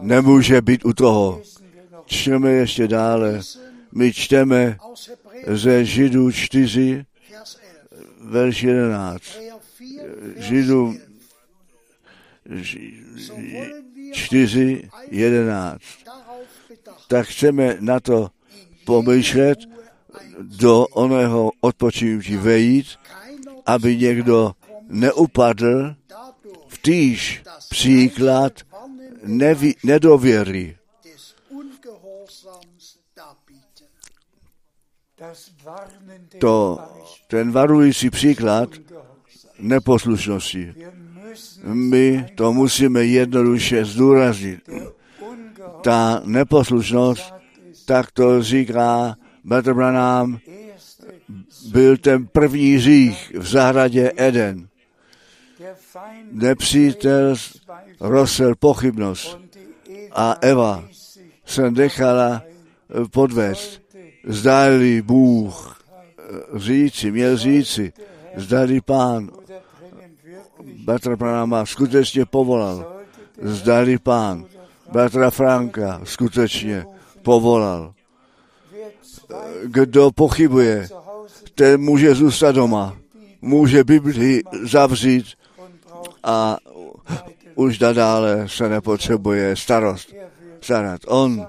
nemůže 0.00 0.62
být 0.62 0.84
u 0.84 0.92
toho. 0.92 1.42
Čteme 2.06 2.50
ještě 2.50 2.88
dále. 2.88 3.40
My 3.92 4.12
čteme 4.12 4.78
ze 5.46 5.84
Židů 5.84 6.32
4, 6.32 7.04
Vers 8.20 8.62
11. 8.62 9.22
verš 10.20 10.50
11. 10.50 11.06
Hebräer 12.46 13.85
4, 14.16 14.42
Vers 14.42 14.50
Židů 14.50 14.88
11. 15.10 15.10
So 15.10 15.10
wollen 15.10 15.10
wir 15.10 15.10
4, 15.10 15.10
11. 15.10 15.80
darauf 16.04 16.48
bedacht, 16.68 17.08
Tak 17.08 17.26
chceme 17.26 17.76
na 17.80 18.00
to 18.00 18.30
ein 18.88 19.56
do 20.42 20.86
oného 20.86 21.52
odpočinutí 21.60 22.36
vejít, 22.36 22.86
aby 23.66 23.96
někdo 23.96 24.52
neupadl 24.88 25.94
v 26.68 26.78
týž 26.78 27.42
příklad 27.68 28.52
neví, 29.24 29.76
nedověry. 29.84 30.76
To, 36.38 36.78
ten 37.26 37.52
varující 37.52 38.10
příklad 38.10 38.68
neposlušnosti. 39.58 40.74
My 41.64 42.26
to 42.34 42.52
musíme 42.52 43.04
jednoduše 43.04 43.84
zdůraznit. 43.84 44.60
Ta 45.82 46.22
neposlušnost, 46.24 47.34
tak 47.84 48.10
to 48.10 48.42
říká 48.42 49.16
erste 49.50 51.06
byl 51.70 51.96
ten 51.96 52.26
první 52.26 52.80
řích 52.80 53.32
v 53.38 53.46
zahradě 53.46 54.12
Eden. 54.16 54.68
Nepřítel 56.32 57.34
rosel 58.00 58.54
pochybnost 58.54 59.38
a 60.12 60.36
Eva 60.40 60.84
se 61.44 61.70
nechala 61.70 62.42
podvést. 63.10 63.82
Zdali 64.26 65.02
Bůh 65.02 65.80
eh, 66.18 66.58
říci, 66.58 67.10
měl 67.10 67.36
říci, 67.36 67.92
zdali 68.36 68.80
pán 68.80 69.30
wirklich 70.66 70.84
Batra 70.84 71.16
Pranama 71.16 71.66
skutečně 71.66 72.26
povolal, 72.26 72.96
zdali 73.42 73.98
pán 73.98 74.44
Batra 74.92 75.30
Franka 75.30 76.00
skutečně 76.04 76.86
povolal. 77.22 77.94
Kdo 79.64 80.10
pochybuje, 80.10 80.88
ten 81.54 81.80
může 81.80 82.14
zůstat 82.14 82.52
doma, 82.52 82.96
může 83.42 83.84
Bibli 83.84 84.42
zavřít 84.62 85.26
a 86.22 86.56
už 87.54 87.78
nadále 87.78 88.48
se 88.48 88.68
nepotřebuje 88.68 89.56
starost 89.56 90.14
starat. 90.60 91.00
On, 91.06 91.46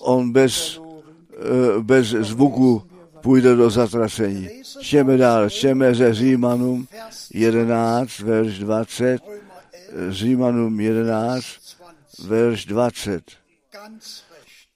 on 0.00 0.32
bez, 0.32 0.80
eh, 1.32 1.82
bez 1.82 2.06
zvuku 2.08 2.82
půjde 3.20 3.56
do 3.56 3.70
zatracení. 3.70 4.48
Čteme 4.80 5.16
dál, 5.16 5.50
čteme 5.50 5.94
ze 5.94 6.14
Římanům 6.14 6.86
11, 7.34 8.18
verš 8.18 8.58
20, 8.58 9.22
Římanům 10.10 10.80
11, 10.80 11.46
verš 12.28 12.64
20. 12.64 13.24
Ganz 13.72 14.22
recht. 14.30 14.68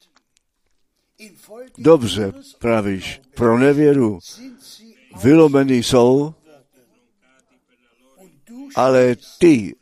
Infolge 1.18 1.72
Dobře, 1.78 2.32
pravíš, 2.59 3.20
pro 3.34 3.59
nevěru 3.59 4.18
vylomení 5.22 5.82
jsou, 5.82 6.34
ale 8.74 9.16
ty 9.38 9.76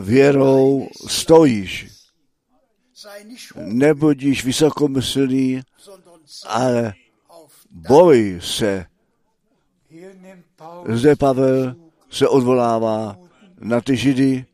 věrou 0.00 0.88
stojíš. 1.06 1.86
Nebudíš 3.56 4.44
vysokomyslný, 4.44 5.62
ale 6.46 6.94
boj 7.70 8.38
se. 8.42 8.86
Zde 10.86 11.16
Pavel 11.16 11.76
se 12.10 12.28
odvolává 12.28 13.18
na 13.60 13.80
ty 13.80 13.96
židy 13.96 14.44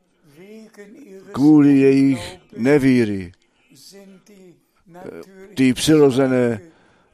kvůli 1.32 1.78
jejich 1.78 2.38
nevíry. 2.56 3.32
Ty 5.54 5.74
přirozené 5.74 6.60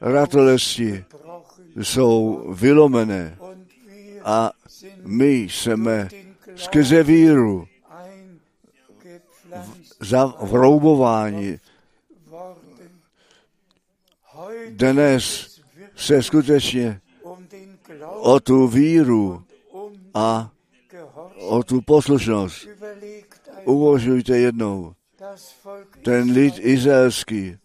ratolesti 0.01 1.05
jsou 1.81 2.45
vylomené 2.53 3.37
a 4.23 4.51
my 5.03 5.33
jsme 5.33 6.09
skrze 6.55 7.03
víru 7.03 7.67
zavroubováni. 9.99 11.59
Dnes 14.69 15.51
se 15.95 16.23
skutečně 16.23 17.01
o 18.21 18.39
tu 18.39 18.67
víru 18.67 19.43
a 20.13 20.51
o 21.39 21.63
tu 21.63 21.81
poslušnost 21.81 22.67
uvažujte 23.65 24.37
jednou. 24.37 24.93
Ten 26.03 26.31
lid 26.31 26.53
izraelský 26.59 27.57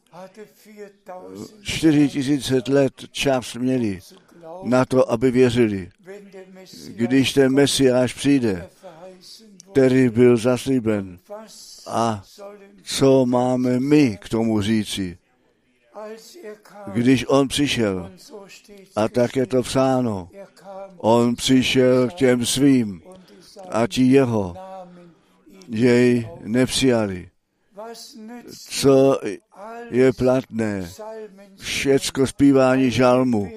4000 1.62 1.62
4000 1.62 2.72
let 2.72 2.92
čas 3.10 3.54
měli 3.54 4.00
na 4.62 4.84
to, 4.84 5.10
aby 5.10 5.30
věřili. 5.30 5.90
Když 6.88 7.32
ten 7.32 7.54
Mesiáš 7.54 8.14
přijde, 8.14 8.68
který 9.70 10.08
byl 10.08 10.36
zaslíben, 10.36 11.18
a 11.86 12.24
co 12.82 13.26
máme 13.26 13.80
my 13.80 14.18
k 14.20 14.28
tomu 14.28 14.62
říci, 14.62 15.18
když 16.92 17.26
on 17.28 17.48
přišel, 17.48 18.10
a 18.96 19.08
tak 19.08 19.36
je 19.36 19.46
to 19.46 19.62
psáno, 19.62 20.28
on 20.96 21.36
přišel 21.36 22.08
k 22.08 22.14
těm 22.14 22.46
svým 22.46 23.02
a 23.70 23.86
ti 23.86 24.02
jeho 24.02 24.54
jej 25.68 26.28
nepřijali. 26.44 27.28
Co 28.68 29.20
je 29.90 30.12
platné? 30.12 30.90
Všecko 31.56 32.26
zpívání 32.26 32.90
žalmu, 32.90 33.50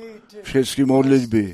všechny 0.44 0.86
modlitby, 0.86 1.54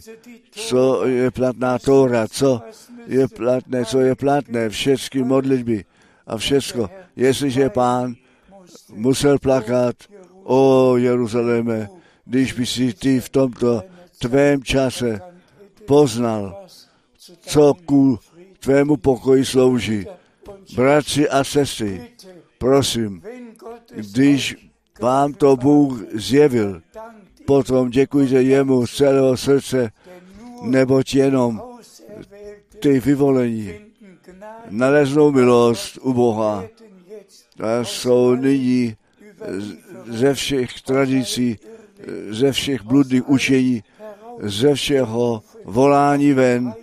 co 0.52 1.08
je 1.08 1.32
platná 1.32 1.80
Tóra, 1.80 2.28
co 2.28 2.62
je 3.08 3.28
platné, 3.28 3.86
co 3.86 4.00
je 4.00 4.16
platné, 4.16 4.70
všechny 4.70 5.24
modlitby 5.24 5.86
a 6.28 6.38
všecko. 6.38 6.90
Jestliže 7.16 7.70
pán 7.70 8.16
musel 8.94 9.40
plakat, 9.40 9.96
o 10.46 10.98
Jeruzaléme, 10.98 11.90
když 12.26 12.54
by 12.54 12.66
si 12.66 12.94
ty 12.94 13.20
v 13.20 13.30
tomto 13.30 13.84
tvém 14.20 14.64
čase 14.64 15.22
poznal, 15.86 16.66
co 17.42 17.74
ku 17.86 18.20
tvému 18.60 18.98
pokoji 18.98 19.46
slouží. 19.46 20.06
Bratři 20.76 21.30
a 21.30 21.44
sestry, 21.44 22.08
prosím, 22.58 23.22
když 23.96 24.70
vám 25.02 25.34
to 25.34 25.56
Bůh 25.56 26.00
zjevil, 26.14 26.82
potom 27.46 27.90
děkujte 27.90 28.42
jemu 28.42 28.88
z 28.88 28.96
celého 28.96 29.38
srdce, 29.38 29.92
neboť 30.62 31.16
jenom 31.16 31.62
ty 32.80 33.00
vyvolení 33.00 33.74
naleznou 34.70 35.32
milost 35.32 35.98
u 36.02 36.14
Boha 36.14 36.64
a 37.60 37.84
jsou 37.84 38.36
nyní 38.36 38.96
ze 40.06 40.34
všech 40.34 40.82
tradicí, 40.82 41.60
ze 42.30 42.52
všech 42.52 42.82
bludných 42.82 43.30
učení, 43.30 43.84
ze 44.40 44.76
všeho 44.76 45.42
volání 45.66 46.34
ven 46.34 46.74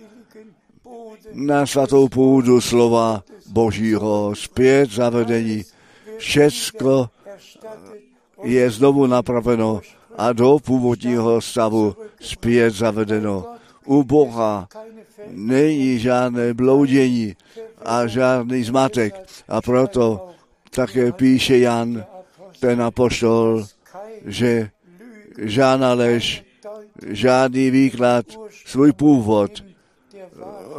na 1.33 1.65
svatou 1.65 2.07
půdu 2.07 2.61
slova 2.61 3.23
Božího, 3.47 4.35
zpět 4.35 4.91
zavedení. 4.91 5.63
Všecko 6.17 7.09
je 8.43 8.71
znovu 8.71 9.07
napraveno 9.07 9.81
a 10.17 10.33
do 10.33 10.59
původního 10.65 11.41
stavu 11.41 11.95
zpět 12.21 12.73
zavedeno. 12.73 13.45
U 13.85 14.03
Boha 14.03 14.67
není 15.29 15.99
žádné 15.99 16.53
bloudění 16.53 17.35
a 17.85 18.07
žádný 18.07 18.63
zmatek. 18.63 19.15
A 19.47 19.61
proto 19.61 20.29
také 20.69 21.11
píše 21.11 21.57
Jan, 21.57 22.05
ten 22.63 22.79
apoštol, 22.81 23.67
že 24.25 24.71
žádná 25.35 25.93
lež, 25.93 26.43
žádný 27.07 27.71
výklad 27.71 28.25
svůj 28.65 28.91
původ 28.91 29.51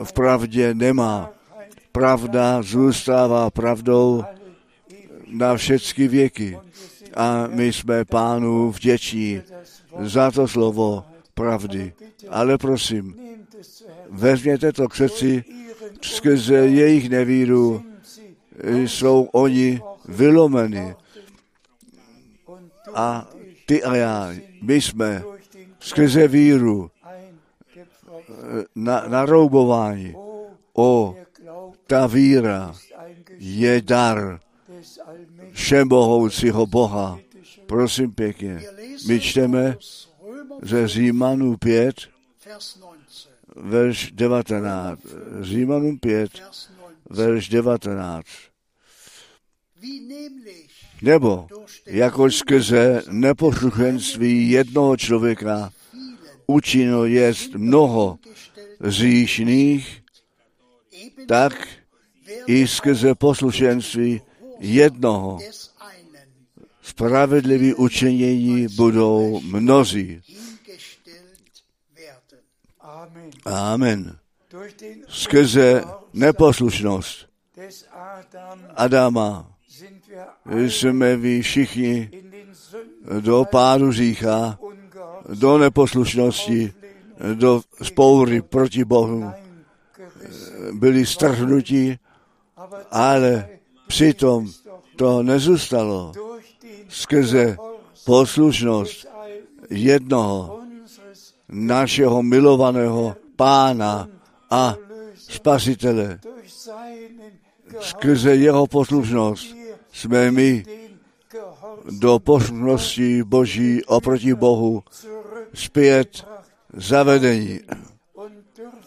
v 0.04 0.12
pravdě 0.12 0.74
nemá. 0.74 1.30
Pravda 1.92 2.62
zůstává 2.62 3.50
pravdou 3.50 4.24
na 5.28 5.56
všechny 5.56 6.08
věky. 6.08 6.58
A 7.14 7.46
my 7.52 7.72
jsme 7.72 8.04
pánu 8.04 8.70
vděční 8.70 9.42
za 10.00 10.30
to 10.30 10.48
slovo 10.48 11.04
pravdy. 11.34 11.92
Ale 12.28 12.58
prosím, 12.58 13.14
vezměte 14.10 14.72
to 14.72 14.88
k 14.88 14.94
srdci, 14.94 15.44
skrze 16.02 16.54
jejich 16.54 17.10
nevíru 17.10 17.82
jsou 18.86 19.28
oni 19.32 19.80
vylomeni. 20.08 20.94
A 22.94 23.28
ty 23.66 23.82
a 23.82 23.96
já, 23.96 24.34
my 24.62 24.80
jsme 24.80 25.24
skrze 25.80 26.28
víru 26.28 26.90
eh, 27.06 28.64
na, 28.74 29.08
naroubováni. 29.08 30.14
Oh, 30.16 30.34
O, 30.76 31.16
ta 31.86 32.06
víra 32.06 32.74
je 33.38 33.82
dar 33.82 34.40
všemohoucího 35.52 36.66
Boha. 36.66 37.18
Prosím 37.66 38.12
pěkně, 38.12 38.62
my 39.06 39.20
čteme 39.20 39.76
ze 40.62 40.88
Římanů 40.88 41.56
5, 41.56 41.96
Vers 42.46 42.78
19. 42.78 43.26
verš 43.56 44.12
19. 44.12 45.00
Římanům 45.40 45.98
5, 45.98 46.32
Vers 46.32 46.68
19. 46.68 46.70
verš 47.10 47.48
19. 47.48 48.26
Nebo 51.02 51.46
jakož 51.86 52.36
skrze 52.36 53.02
neposlušenství 53.10 54.50
jednoho 54.50 54.96
člověka 54.96 55.72
učinil 56.46 57.04
jest 57.04 57.54
mnoho 57.54 58.18
eben 58.80 59.82
tak 61.26 61.68
i 62.46 62.66
skrze 62.66 63.14
poslušenství 63.14 64.20
jednoho 64.58 65.38
spravedlivý 66.82 67.74
učinění 67.74 68.66
budou 68.76 69.40
mnozí. 69.40 70.20
Amen. 73.44 74.18
Skrze 75.08 75.84
neposlušnost 76.12 77.26
Adama 78.76 79.53
jsme 80.50 81.16
vy 81.16 81.42
všichni 81.42 82.10
do 83.20 83.44
pádu 83.50 83.92
řícha, 83.92 84.58
do 85.28 85.58
neposlušnosti, 85.58 86.72
do 87.34 87.60
spoury 87.82 88.42
proti 88.42 88.84
Bohu. 88.84 89.30
Byli 90.72 91.06
strhnutí, 91.06 91.98
ale 92.90 93.48
přitom 93.86 94.52
to 94.96 95.22
nezůstalo 95.22 96.12
skrze 96.88 97.56
poslušnost 98.04 99.06
jednoho 99.70 100.60
našeho 101.48 102.22
milovaného 102.22 103.16
pána 103.36 104.08
a 104.50 104.74
spasitele, 105.16 106.20
Skrze 107.80 108.34
jeho 108.34 108.66
poslušnost 108.66 109.63
jsme 109.94 110.30
my 110.30 110.64
do 111.90 112.18
poslušnosti 112.18 113.22
Boží 113.22 113.84
oproti 113.84 114.34
Bohu 114.34 114.82
zpět 115.54 116.26
zavedení 116.72 117.60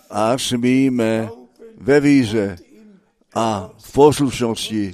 a 0.09 0.37
smíme 0.37 1.29
ve 1.77 1.99
víře 1.99 2.57
a 3.35 3.69
v 3.77 3.91
poslušnosti 3.91 4.91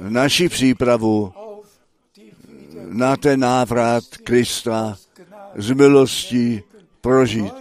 naši 0.00 0.48
přípravu 0.48 1.32
na 2.88 3.16
ten 3.16 3.40
návrat 3.40 4.04
Krista 4.24 4.96
z 5.56 5.70
milosti 5.70 6.62
prožít. 7.00 7.54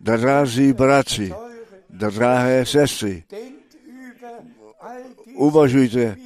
Drazí 0.00 0.72
bratři, 0.72 1.34
drahé 1.90 2.66
sestry, 2.66 3.24
uvažujte 5.34 6.16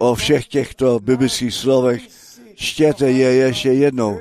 o 0.00 0.14
všech 0.14 0.48
těchto 0.48 1.00
biblických 1.00 1.54
slovech, 1.54 2.02
čtěte 2.54 3.10
je 3.10 3.34
ještě 3.34 3.72
jednou, 3.72 4.20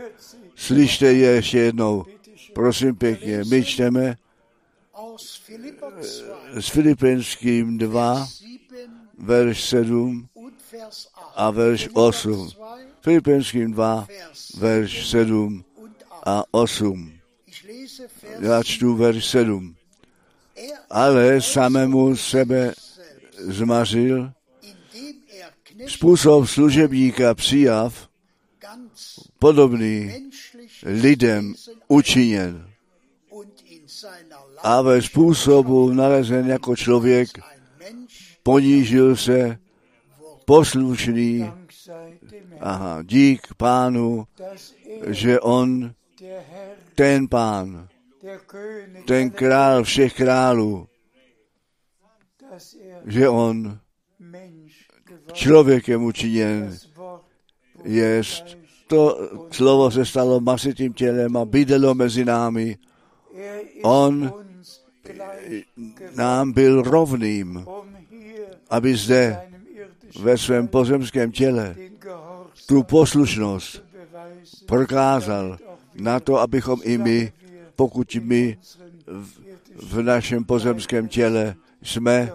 slyšte 0.56 1.14
je 1.14 1.30
ještě 1.30 1.60
jednou. 1.60 2.06
Prosím 2.54 2.96
pěkně, 2.96 3.44
my 3.50 3.64
čteme 3.64 4.16
Aus 4.94 5.42
Philipper 5.46 5.94
2, 5.94 6.62
s 6.62 6.68
Filipinským 6.68 7.78
2, 7.78 8.26
7 8.26 8.60
verš 9.18 9.64
7 9.64 10.30
und 10.34 10.54
Vers 10.72 11.08
8. 11.16 11.34
a 11.36 11.52
verš 11.52 11.90
8. 11.94 12.50
2, 12.50 12.78
Filipinským 13.02 13.74
2, 13.74 14.06
Vers 14.08 14.56
verš 14.60 15.10
7 15.10 15.64
und 15.76 15.96
8. 16.10 16.22
a 16.26 16.44
8. 16.52 17.12
Ich 17.48 17.64
lese 17.64 18.08
Vers 18.22 18.44
Já 18.44 18.64
čtu 18.64 18.96
verš 18.96 19.26
7. 19.26 19.76
Er 20.56 20.78
Ale 20.90 21.42
samému 21.42 22.16
sebe 22.16 22.74
zmařil, 23.38 24.32
způsob 25.88 26.48
služebníka 26.48 27.34
přijav, 27.34 28.10
podobný 29.40 30.30
lidem 30.84 31.54
učiněn. 31.88 32.70
A 34.64 34.82
ve 34.82 35.02
způsobu 35.02 35.94
nalezen 35.94 36.48
jako 36.48 36.76
člověk 36.76 37.30
ponížil 38.44 39.16
se 39.16 39.58
poslušný, 40.46 41.52
aha, 42.60 43.04
dík 43.04 43.48
pánu, 43.58 44.28
že 45.08 45.40
on, 45.40 45.94
ten 46.96 47.28
pán, 47.28 47.88
ten 49.08 49.30
král 49.30 49.84
všech 49.84 50.14
králů, 50.14 50.88
že 53.06 53.30
on 53.30 53.80
člověkem 55.34 56.04
učiněn 56.04 56.78
jest. 57.84 58.58
To 58.88 59.30
slovo 59.52 59.92
se 59.92 60.06
stalo 60.06 60.40
masitým 60.40 60.94
tělem 60.94 61.38
a 61.38 61.46
bydlelo 61.46 61.94
mezi 61.94 62.26
námi. 62.26 62.78
On 63.84 64.34
Nám 66.16 66.52
byl 66.52 66.82
rovným, 66.82 67.66
aby 68.70 68.96
zde 68.96 69.42
ve 70.20 70.38
svém 70.38 70.68
pozemském 70.68 71.32
těle 71.32 71.76
tu 72.68 72.84
poslušnost 72.84 73.84
prokázal 74.66 75.58
na 75.96 76.20
to, 76.20 76.38
abychom 76.38 76.80
i 76.84 76.98
my, 76.98 77.34
pokud 77.76 78.18
my 78.22 78.58
v, 79.08 79.40
v 79.76 80.02
našem 80.02 80.44
pozemském 80.44 81.08
těle 81.08 81.56
jsme 81.84 82.32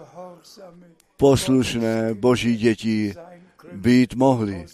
poslušné 1.17 2.15
boží 2.15 2.57
děti, 2.57 3.15
být 3.73 4.15
mohli 4.15 4.67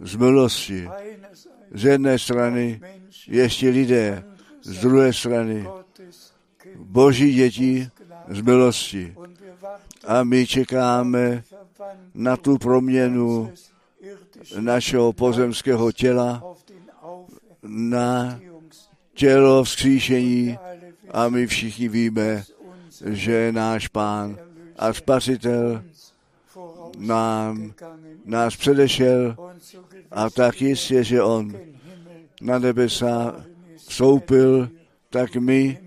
z 0.00 0.16
milosti. 0.16 0.88
Z 1.74 1.84
jedné 1.84 2.18
strany 2.18 2.80
ještě 3.26 3.68
lidé, 3.68 4.24
z 4.62 4.80
druhé 4.80 5.12
strany 5.12 5.66
boží 6.76 7.34
děti 7.34 7.88
z 8.28 8.40
milosti. 8.40 9.14
A 10.06 10.24
my 10.24 10.46
čekáme 10.46 11.42
na 12.14 12.36
tu 12.36 12.58
proměnu 12.58 13.52
našeho 14.60 15.12
pozemského 15.12 15.92
těla 15.92 16.42
na 17.62 18.40
tělo 19.14 19.64
vzkříšení 19.64 20.58
a 21.10 21.28
my 21.28 21.46
všichni 21.46 21.88
víme, 21.88 22.44
že 23.06 23.52
náš 23.52 23.88
pán 23.88 24.38
a 24.76 24.92
spasitel 24.92 25.84
nám, 26.98 27.74
nás 28.24 28.56
předešel 28.56 29.36
a 30.10 30.30
tak 30.30 30.62
jistě, 30.62 31.04
že 31.04 31.22
on 31.22 31.56
na 32.40 32.58
nebesa 32.58 33.44
vstoupil, 33.76 34.68
tak 35.10 35.36
my 35.36 35.78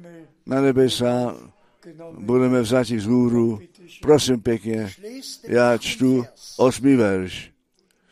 na 0.45 0.61
nebesa 0.61 1.35
budeme 2.19 2.61
vzati 2.61 2.97
vzhůru. 2.97 3.59
Prosím 4.01 4.41
pěkně, 4.41 4.91
já 5.43 5.77
čtu 5.77 6.25
osmý 6.57 6.95
verš. 6.95 7.51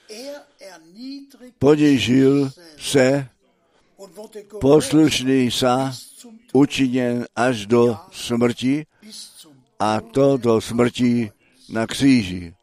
Er 0.09 0.45
Ponížil 1.59 2.51
se 2.77 3.27
poslušný 4.61 5.51
sa 5.51 5.91
učiněn 6.53 7.25
až 7.35 7.65
do 7.65 7.97
smrti 8.11 8.85
a 9.79 10.01
to 10.01 10.37
do 10.37 10.61
smrti 10.61 11.31
na 11.69 11.87
kříži. 11.87 12.53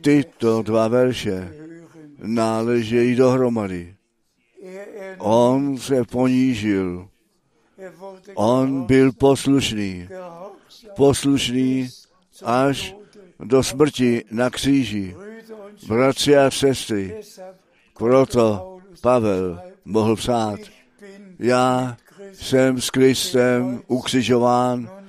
Tyto 0.00 0.62
dva 0.62 0.88
verše 0.88 1.54
náležejí 2.18 3.14
dohromady. 3.14 3.96
On 5.18 5.78
se 5.78 6.04
ponížil, 6.04 7.08
on 8.34 8.82
byl 8.82 9.12
poslušný, 9.12 10.08
poslušný 10.96 11.88
až 12.44 12.96
do 13.38 13.62
smrti 13.62 14.24
na 14.30 14.50
kříži. 14.50 15.16
Bratři 15.88 16.36
a 16.36 16.50
sestry, 16.50 17.20
proto 17.98 18.78
Pavel 19.00 19.60
mohl 19.84 20.16
psát, 20.16 20.60
já 21.38 21.96
jsem 22.32 22.80
s 22.80 22.90
Kristem 22.90 23.82
ukřižován, 23.86 25.03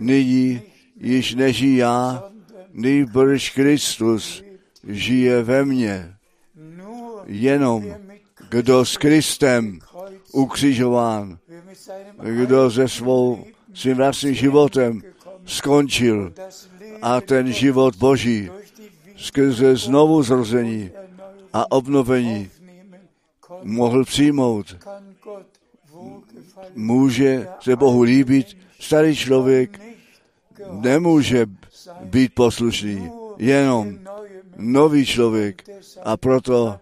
nyní 0.00 0.62
již 1.00 1.34
nežijí 1.34 1.76
já, 1.76 2.24
nýbrž 2.72 3.50
Kristus 3.50 4.42
žije 4.88 5.42
ve 5.42 5.64
mně. 5.64 6.14
Jenom 7.26 7.94
kdo 8.50 8.84
s 8.84 8.96
Kristem 8.96 9.78
ukřižován, 10.32 11.38
kdo 12.22 12.70
se 12.70 12.88
svou 12.88 13.44
svým 13.74 13.96
vlastním 13.96 14.34
životem 14.34 15.02
skončil 15.44 16.32
a 17.02 17.20
ten 17.20 17.52
život 17.52 17.96
Boží 17.96 18.50
skrze 19.16 19.76
znovu 19.76 20.22
zrození 20.22 20.90
a 21.52 21.72
obnovení 21.72 22.50
mohl 23.62 24.04
přijmout. 24.04 24.76
Může 26.74 27.48
se 27.60 27.76
Bohu 27.76 28.02
líbit, 28.02 28.56
starý 28.80 29.16
člověk 29.16 29.89
nemůže 30.70 31.46
být 32.04 32.34
poslušný, 32.34 33.10
jenom 33.38 33.98
nový 34.56 35.06
člověk. 35.06 35.64
A 36.02 36.16
proto 36.16 36.76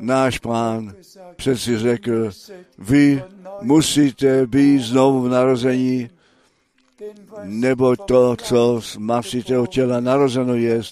náš 0.00 0.38
pán 0.38 0.94
přeci 1.36 1.78
řekl, 1.78 2.30
vy 2.78 3.22
musíte 3.60 4.46
být 4.46 4.78
znovu 4.82 5.22
v 5.22 5.28
narození, 5.28 6.10
nebo 7.42 7.96
to, 7.96 8.36
co 8.36 8.80
z 8.82 8.96
masitého 8.96 9.66
těla 9.66 10.00
narozeno 10.00 10.54
je, 10.54 10.82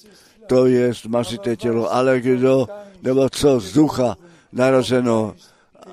to 0.46 0.66
je 0.66 0.92
masité 1.08 1.56
tělo, 1.56 1.92
ale 1.94 2.20
kdo, 2.20 2.68
nebo 3.02 3.28
co 3.30 3.60
z 3.60 3.72
ducha 3.72 4.16
narozeno 4.52 5.34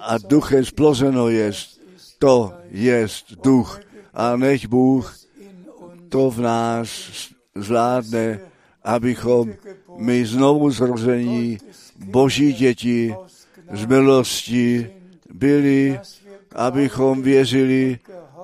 a 0.02 0.18
duchem 0.18 0.66
splozeno 0.66 1.30
je, 1.30 1.52
to 2.20 2.54
je 2.72 3.08
duch. 3.44 3.80
A 4.14 4.36
nech 4.36 4.68
Bůh 4.68 5.27
to 6.10 6.30
v 6.30 6.40
nás 6.40 6.90
zvládne, 7.56 8.40
abychom 8.84 9.54
my 9.98 10.26
znovu 10.26 10.72
zrození 10.72 11.58
boží 11.96 12.54
děti 12.54 13.16
z 13.72 13.86
milosti 13.86 14.92
byli, 15.34 16.00
abychom 16.56 17.22
věřili 17.22 18.00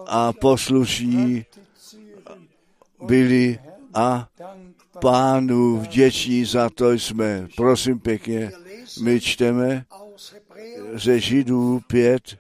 a 0.08 0.34
poslušní 0.34 1.46
byli 3.06 3.60
a 3.94 4.28
pánu 5.00 5.78
vděční 5.78 6.46
za 6.46 6.70
to 6.70 6.92
jsme. 6.92 7.48
Prosím 7.56 8.00
pěkně, 8.00 8.52
my 9.02 9.22
čteme 9.22 9.86
ze 10.94 11.20
Židů 11.20 11.80
5, 11.88 12.38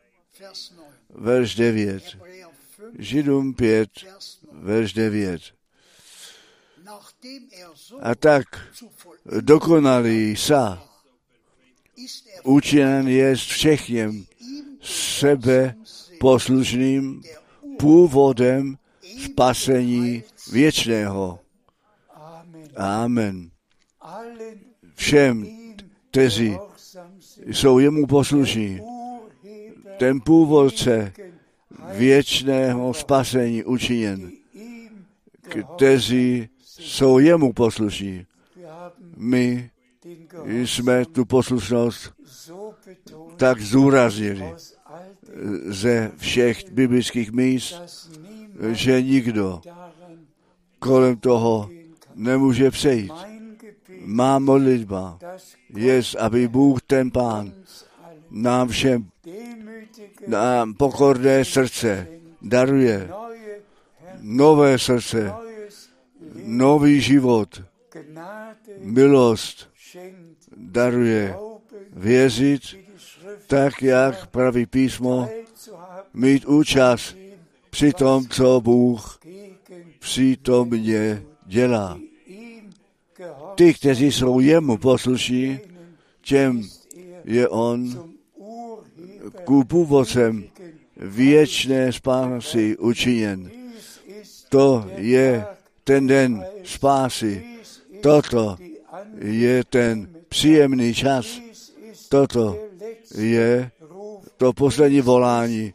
Vers 1.15 1.55
9. 1.55 1.55
verš 1.55 1.55
9. 1.55 2.03
Hebräer 2.03 2.47
5, 2.77 3.05
Židům 3.05 3.53
5, 3.53 3.89
Vers 4.03 4.32
verš 4.63 4.93
9. 4.93 5.53
Nachdem 6.83 7.47
er 7.51 7.71
so 7.75 7.99
A 8.01 8.15
tak 8.15 8.47
dokonalý 9.41 10.35
sa 10.35 10.79
učiněn 12.43 13.07
jest 13.07 13.43
všechněm 13.43 14.25
sebe 14.81 15.75
poslušným 16.19 17.21
původem 17.79 18.77
spasení 19.23 20.23
věčného. 20.51 21.39
Amen. 22.75 23.51
Všem, 24.95 25.47
kteří 26.11 26.57
jsou 27.45 27.79
jemu 27.79 28.07
poslušní, 28.07 28.81
ten 29.97 30.21
původce 30.21 31.13
věčného 31.93 32.93
spasení 32.93 33.63
učiněn, 33.63 34.31
kteří 35.49 36.49
jsou 36.59 37.19
jemu 37.19 37.53
poslušní. 37.53 38.25
My 39.17 39.71
jsme 40.45 41.05
tu 41.05 41.25
poslušnost 41.25 42.13
tak 43.37 43.61
zúraznili 43.61 44.53
ze 45.65 46.11
všech 46.17 46.71
biblických 46.71 47.31
míst, 47.31 47.81
že 48.71 49.01
nikdo 49.01 49.61
kolem 50.79 51.17
toho 51.17 51.69
nemůže 52.15 52.71
přejít. 52.71 53.11
Má 54.05 54.39
modlitba 54.39 55.19
je, 55.75 56.01
aby 56.19 56.47
Bůh 56.47 56.81
ten 56.81 57.11
Pán 57.11 57.53
nám 58.31 58.67
všem, 58.67 59.09
nám 60.27 60.73
pokorné 60.73 61.45
srdce 61.45 62.07
daruje 62.41 63.09
nové 64.23 64.79
srdce, 64.79 65.33
nový 66.45 67.01
život, 67.01 67.61
milost 68.79 69.69
daruje 70.57 71.35
věřit 71.93 72.61
tak, 73.47 73.81
jak 73.81 74.27
praví 74.27 74.65
písmo, 74.65 75.29
mít 76.13 76.45
účast 76.45 77.17
při 77.69 77.93
tom, 77.93 78.27
co 78.27 78.61
Bůh 78.61 79.19
přítomně 79.99 81.23
dělá. 81.45 81.99
Ty, 83.55 83.73
kteří 83.73 84.11
jsou 84.11 84.39
jemu 84.39 84.77
poslušní, 84.77 85.59
těm 86.21 86.69
je 87.23 87.47
on 87.49 88.09
ku 89.43 89.63
původcem 89.63 90.43
věčné 90.97 91.91
spásy 91.91 92.77
učiněn. 92.77 93.62
To 94.53 94.85
je 95.01 95.45
ten 95.83 96.07
den 96.07 96.45
spásy. 96.63 97.43
Toto 98.01 98.57
je 99.17 99.63
ten 99.65 100.07
příjemný 100.29 100.93
čas. 100.93 101.41
Toto 102.09 102.57
je 103.17 103.71
to 104.37 104.53
poslední 104.53 105.01
volání. 105.01 105.73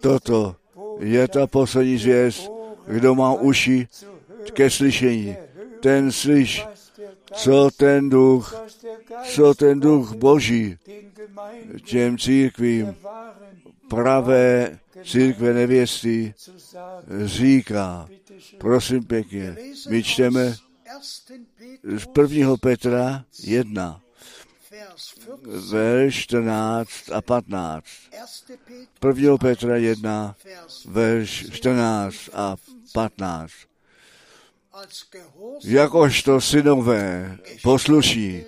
Toto 0.00 0.56
je 0.98 1.28
ta 1.28 1.46
poslední 1.46 1.98
zvěst. 1.98 2.50
Kdo 2.86 3.14
má 3.14 3.34
uši 3.34 3.88
ke 4.52 4.70
slyšení, 4.70 5.36
ten 5.80 6.12
slyš, 6.12 6.66
co 7.32 7.70
ten 7.76 8.10
duch, 8.10 8.66
co 9.24 9.54
ten 9.54 9.80
duch 9.80 10.14
Boží 10.14 10.76
těm 11.84 12.18
církvím 12.18 12.94
pravé 13.88 14.78
církve 15.04 15.52
sagen. 16.58 17.26
říká. 17.26 18.08
Prosím 18.58 19.04
pěkně, 19.04 19.56
my 19.90 20.02
čteme 20.02 20.56
aus 20.96 21.24
1. 21.60 21.98
z 21.98 22.06
Petrus 22.06 22.30
1. 22.30 22.56
Petra 22.56 23.24
1, 23.44 24.00
Vers 24.70 25.04
14. 25.04 25.70
verš 25.70 26.16
14 26.16 26.90
a 27.12 27.22
15. 27.22 27.84
1. 28.12 28.60
Petrus 29.00 29.18
1. 29.18 29.36
Petra 29.38 29.76
1, 29.76 30.36
Vers 30.44 30.84
verš 30.84 31.46
14 31.50 32.30
a 32.32 32.56
15. 32.92 33.52
als 34.72 35.04
Gehorsam 35.10 35.70
Jakožto 35.70 36.40
synové 36.40 37.38
posluší, 37.62 38.44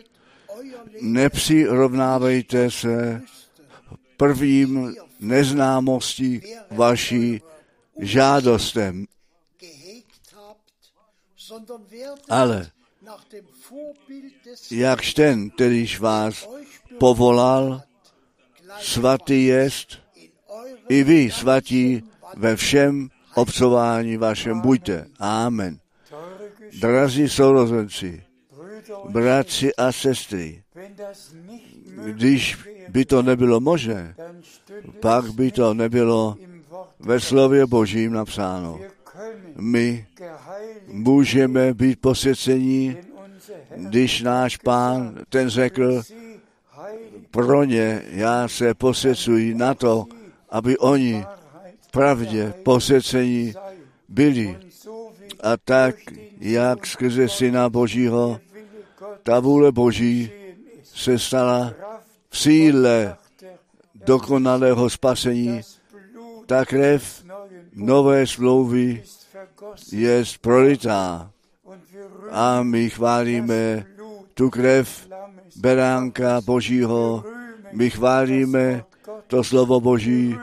nepřirovnávejte 1.00 2.70
se 2.70 3.22
prvním 4.22 4.94
neznámostí 5.20 6.40
vaší 6.70 7.42
žádostem, 7.98 9.06
ale 12.28 12.70
jakž 14.70 15.14
ten, 15.14 15.50
kterýž 15.50 16.00
vás 16.00 16.48
povolal, 16.98 17.82
svatý 18.80 19.44
jest, 19.44 19.98
i 20.88 21.04
vy 21.04 21.30
svatí 21.30 22.02
ve 22.36 22.56
všem 22.56 23.08
obcování 23.34 24.16
vašem 24.16 24.60
buďte. 24.60 25.06
Amen. 25.18 25.78
Drazí 26.80 27.28
sourozenci, 27.28 28.24
bratři 29.08 29.74
a 29.74 29.92
sestry, 29.92 30.62
když 32.04 32.71
by 32.88 33.04
to 33.04 33.22
nebylo 33.22 33.60
možné, 33.60 34.14
pak 35.00 35.32
by 35.34 35.50
to 35.50 35.74
nebylo 35.74 36.36
ve 37.00 37.20
slově 37.20 37.66
Božím 37.66 38.12
napsáno. 38.12 38.80
My 39.56 40.06
můžeme 40.86 41.74
být 41.74 42.00
posvěcení, 42.00 42.96
když 43.76 44.22
náš 44.22 44.56
pán 44.56 45.18
ten 45.28 45.48
řekl, 45.48 46.02
pro 47.30 47.64
ně 47.64 48.02
já 48.10 48.48
se 48.48 48.74
posvěcuji 48.74 49.54
na 49.54 49.74
to, 49.74 50.04
aby 50.50 50.78
oni 50.78 51.24
pravdě 51.92 52.54
posvěcení 52.62 53.54
byli. 54.08 54.58
A 55.40 55.56
tak, 55.56 55.94
jak 56.40 56.86
skrze 56.86 57.28
Syna 57.28 57.68
Božího, 57.68 58.40
ta 59.22 59.40
vůle 59.40 59.72
Boží 59.72 60.30
se 60.82 61.18
stala 61.18 61.74
v 62.32 62.38
síle 62.38 63.16
dokonalého 63.94 64.90
spasení, 64.90 65.60
ta 66.46 66.64
krev 66.64 67.24
nové 67.76 68.26
smlouvy 68.26 69.02
je 69.92 70.24
prolitá. 70.40 71.30
A 72.30 72.62
my 72.62 72.90
chválíme 72.90 73.84
tu 74.34 74.50
krev 74.50 74.88
beránka 75.56 76.40
Božího, 76.40 77.24
my 77.72 77.90
chválíme 77.90 78.84
to 79.26 79.44
slovo 79.44 79.80
Boží, 79.80 80.36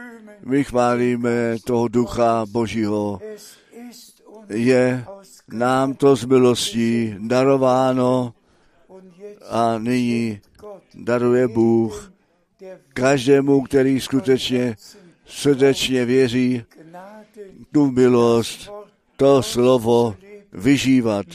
my 0.46 0.64
chválíme 0.64 1.58
toho 1.66 1.88
ducha 1.88 2.46
Božího. 2.46 3.20
Je 4.50 5.06
nám 5.54 5.94
to 5.94 6.16
z 6.16 6.26
milostí 6.26 7.16
darováno 7.18 8.34
a 9.50 9.78
nyní 9.78 10.42
daruje 10.96 11.48
Bůh 11.48 12.14
každému, 12.94 13.62
který 13.62 14.02
skutečně 14.02 14.76
srdečně 15.26 16.06
věří 16.06 16.64
tu 17.72 17.92
milost, 17.92 18.72
to 19.18 19.44
slovo 19.44 20.16
vyžívat, 20.54 21.26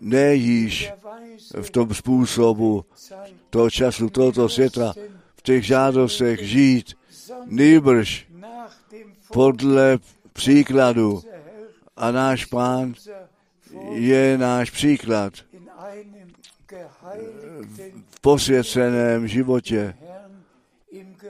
ne 0.00 0.34
již 0.34 0.92
v 1.62 1.70
tom 1.70 1.94
způsobu 1.94 2.84
toho 3.50 3.70
času, 3.70 4.10
tohoto 4.10 4.48
světa, 4.48 4.92
v 5.36 5.42
těch 5.42 5.64
žádostech 5.64 6.40
žít, 6.40 6.94
nýbrž 7.46 8.26
podle 9.32 9.98
příkladu. 10.32 11.22
A 11.96 12.10
náš 12.10 12.44
pán 12.44 12.94
je 13.92 14.38
náš 14.38 14.70
příklad 14.70 15.32
posvěceném 18.20 19.28
životě 19.28 19.94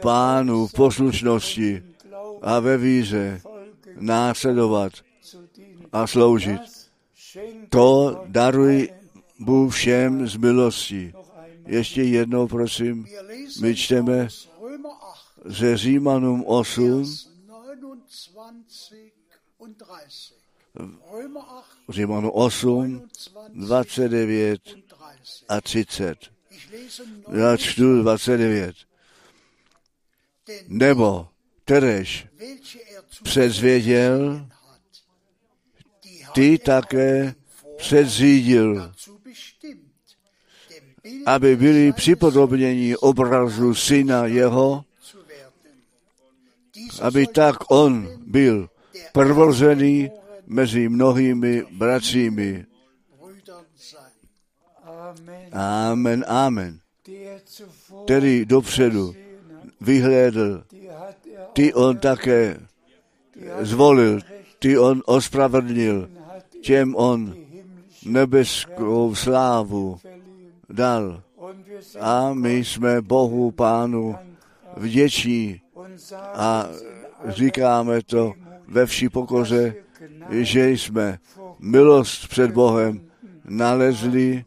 pánu 0.01 0.67
v 0.67 0.73
poslušnosti 0.73 1.83
a 2.43 2.61
ve 2.61 2.79
víře 2.79 3.41
následovat 3.97 4.93
a 5.93 6.07
sloužit. 6.07 6.61
To 7.69 8.23
daruj 8.27 8.89
Bůh 9.39 9.75
všem 9.75 10.29
z 10.29 10.37
milostí. 10.37 11.13
Ještě 11.67 12.03
jednou, 12.03 12.49
prosím, 12.49 13.07
my 13.61 13.77
čteme 13.77 14.25
aus 14.25 14.49
Römer 14.61 14.93
8, 15.45 15.53
ze 15.53 15.77
Římanům 15.77 16.45
8, 16.47 16.99
Vers 16.99 17.29
29 17.49 19.09
und 19.59 19.77
30. 19.79 20.35
Römer 21.13 21.43
8, 21.43 21.65
Římanům 21.89 22.31
8, 22.35 23.03
29 23.55 24.75
und 24.75 24.85
30. 25.23 25.45
a 25.49 25.61
30. 25.61 26.38
Já 27.33 27.57
čtu 27.57 28.03
29. 28.03 28.77
denn 30.47 30.65
Nebo, 30.69 31.29
er 31.67 32.07
zu 33.11 33.25
předzvěděl, 33.25 34.47
ty 36.35 36.59
také 36.59 37.35
předřídil, 37.77 38.93
aby 41.27 41.57
byli 41.57 41.93
připodobněni 41.93 42.97
obrazu 42.97 43.75
syna 43.75 44.27
jeho, 44.27 44.85
aby 47.01 47.27
tak 47.27 47.71
on 47.71 48.09
byl 48.27 48.69
prvozený 49.13 50.11
mezi 50.47 50.89
mnohými 50.89 51.65
bratřími. 51.71 52.68
Amen. 55.53 56.25
Amen, 56.29 56.79
Který 58.05 58.45
dopředu 58.45 59.15
vyhlédl, 59.81 60.65
ty 61.53 61.75
on 61.75 61.97
také 61.97 62.61
zvolil, 63.61 64.21
ty 64.59 64.79
on 64.79 65.03
ospravedlnil, 65.07 66.11
těm 66.63 66.97
on 66.97 67.35
nebeskou 68.07 69.15
slávu 69.15 69.99
dal. 70.71 71.23
A 72.01 72.35
my 72.35 72.57
jsme 72.57 73.03
Bohu 73.03 73.51
Pánu 73.51 74.17
vděční. 74.77 75.61
A 76.35 76.67
říkáme 77.27 78.03
to 78.03 78.33
ve 78.69 78.87
vší 78.87 79.09
pokoře, 79.09 79.75
že 80.31 80.71
jsme 80.71 81.19
milost 81.59 82.29
před 82.29 82.51
Bohem 82.51 83.01
nalezli 83.45 84.45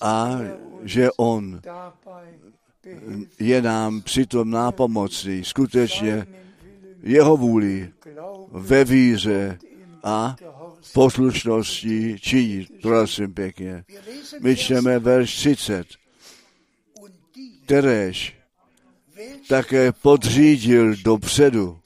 a 0.00 0.38
že 0.82 1.08
On 1.16 1.60
je 3.38 3.62
nám 3.62 4.02
přitom 4.02 4.50
nápomocný. 4.50 5.44
Skutečně 5.44 6.26
jeho 7.02 7.36
vůli 7.36 7.92
ve 8.50 8.84
víře 8.84 9.58
a 10.04 10.36
poslušnosti 10.92 12.16
činit. 12.20 12.68
Prosím 12.82 13.34
pěkně. 13.34 13.84
My 14.40 14.56
čteme 14.56 14.98
verš 14.98 15.36
30. 15.36 15.86
und 17.00 17.12
die, 17.34 17.52
Teréž 17.66 18.38
welche 19.18 19.48
také 19.48 19.92
podřídil 19.92 20.96
dopředu. 20.96 21.78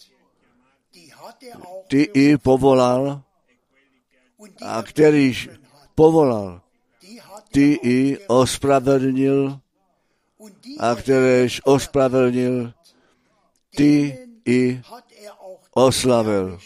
Ty 1.88 2.02
i 2.02 2.36
povolal 2.38 3.22
a 4.62 4.78
er 4.78 4.84
kterýž 4.84 5.48
povolal, 5.94 6.60
ty 7.52 7.78
i 7.82 8.18
ospravedlnil 8.26 9.60
a 10.78 10.94
kteréž 10.94 11.60
ospravedlnil, 11.64 12.72
ty 13.76 14.18
i 14.44 14.80
oslavil. 15.70 16.58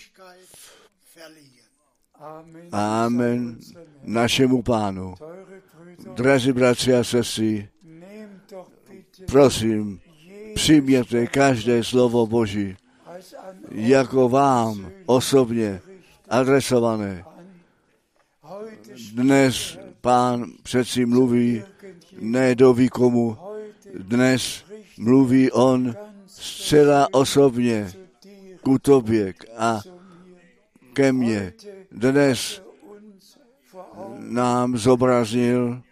Amen. 2.72 3.58
Našemu 4.02 4.62
pánu. 4.62 5.14
Drazí 6.14 6.52
bratři 6.52 6.94
a 6.94 7.04
sestry, 7.04 7.68
prosím, 9.26 10.00
přijměte 10.54 11.26
každé 11.26 11.84
slovo 11.84 12.26
Boží 12.26 12.76
jako 13.70 14.28
vám 14.28 14.90
osobně 15.06 15.80
adresované. 16.28 17.24
Dnes 19.12 19.78
pán 20.06 20.52
přeci 20.62 21.06
mluví 21.06 21.62
ne 22.20 22.54
do 22.54 22.74
výkomu, 22.74 23.36
dnes 23.98 24.64
mluví 24.98 25.52
on 25.52 25.94
zcela 26.26 27.08
osobně 27.12 27.92
ku 28.62 28.78
tobě 28.78 29.34
a 29.58 29.80
ke 30.92 31.12
mně. 31.12 31.52
Dnes 31.90 32.62
nám 34.18 34.76
zobraznil, 34.76 35.82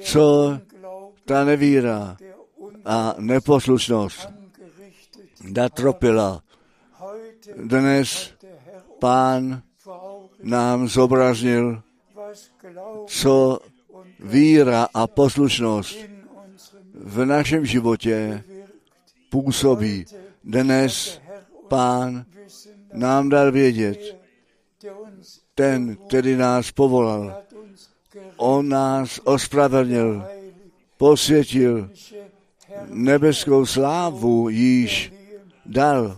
co 0.00 0.58
ta 1.24 1.44
nevíra 1.44 2.16
a 2.84 3.14
neposlušnost 3.18 4.28
natropila. 5.52 6.42
Dnes 7.56 8.30
pán 8.98 9.62
nám 10.42 10.88
zobraznil, 10.88 11.82
co 13.06 13.58
víra 14.20 14.88
a 14.94 15.06
poslušnost 15.06 15.98
v 16.94 17.24
našem 17.24 17.66
životě 17.66 18.44
působí. 19.30 20.04
Dnes 20.44 21.20
pán 21.68 22.24
nám 22.92 23.28
dal 23.28 23.52
vědět, 23.52 24.18
ten, 25.54 25.96
který 25.96 26.36
nás 26.36 26.72
povolal, 26.72 27.42
on 28.36 28.68
nás 28.68 29.20
ospravedlnil, 29.24 30.24
posvětil, 30.96 31.90
nebeskou 32.86 33.66
slávu 33.66 34.48
již 34.48 35.12
dal 35.66 36.16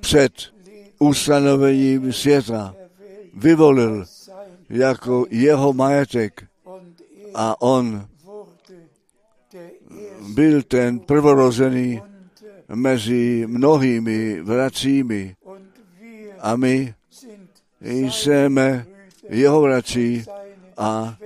před 0.00 0.32
ustanovením 0.98 2.12
světa. 2.12 2.74
Vyvolil 3.34 4.04
jako 4.72 5.26
jeho 5.30 5.72
majetek 5.72 6.44
a 7.34 7.62
on 7.62 8.06
byl 10.34 10.62
ten 10.62 11.00
prvorozený 11.00 12.02
mezi 12.74 13.44
mnohými 13.46 14.40
wir 14.42 14.70
a 16.40 16.56
my 16.56 16.94
jsme 17.80 18.86
jeho 19.28 19.82
seine 19.82 20.24
a 20.76 21.16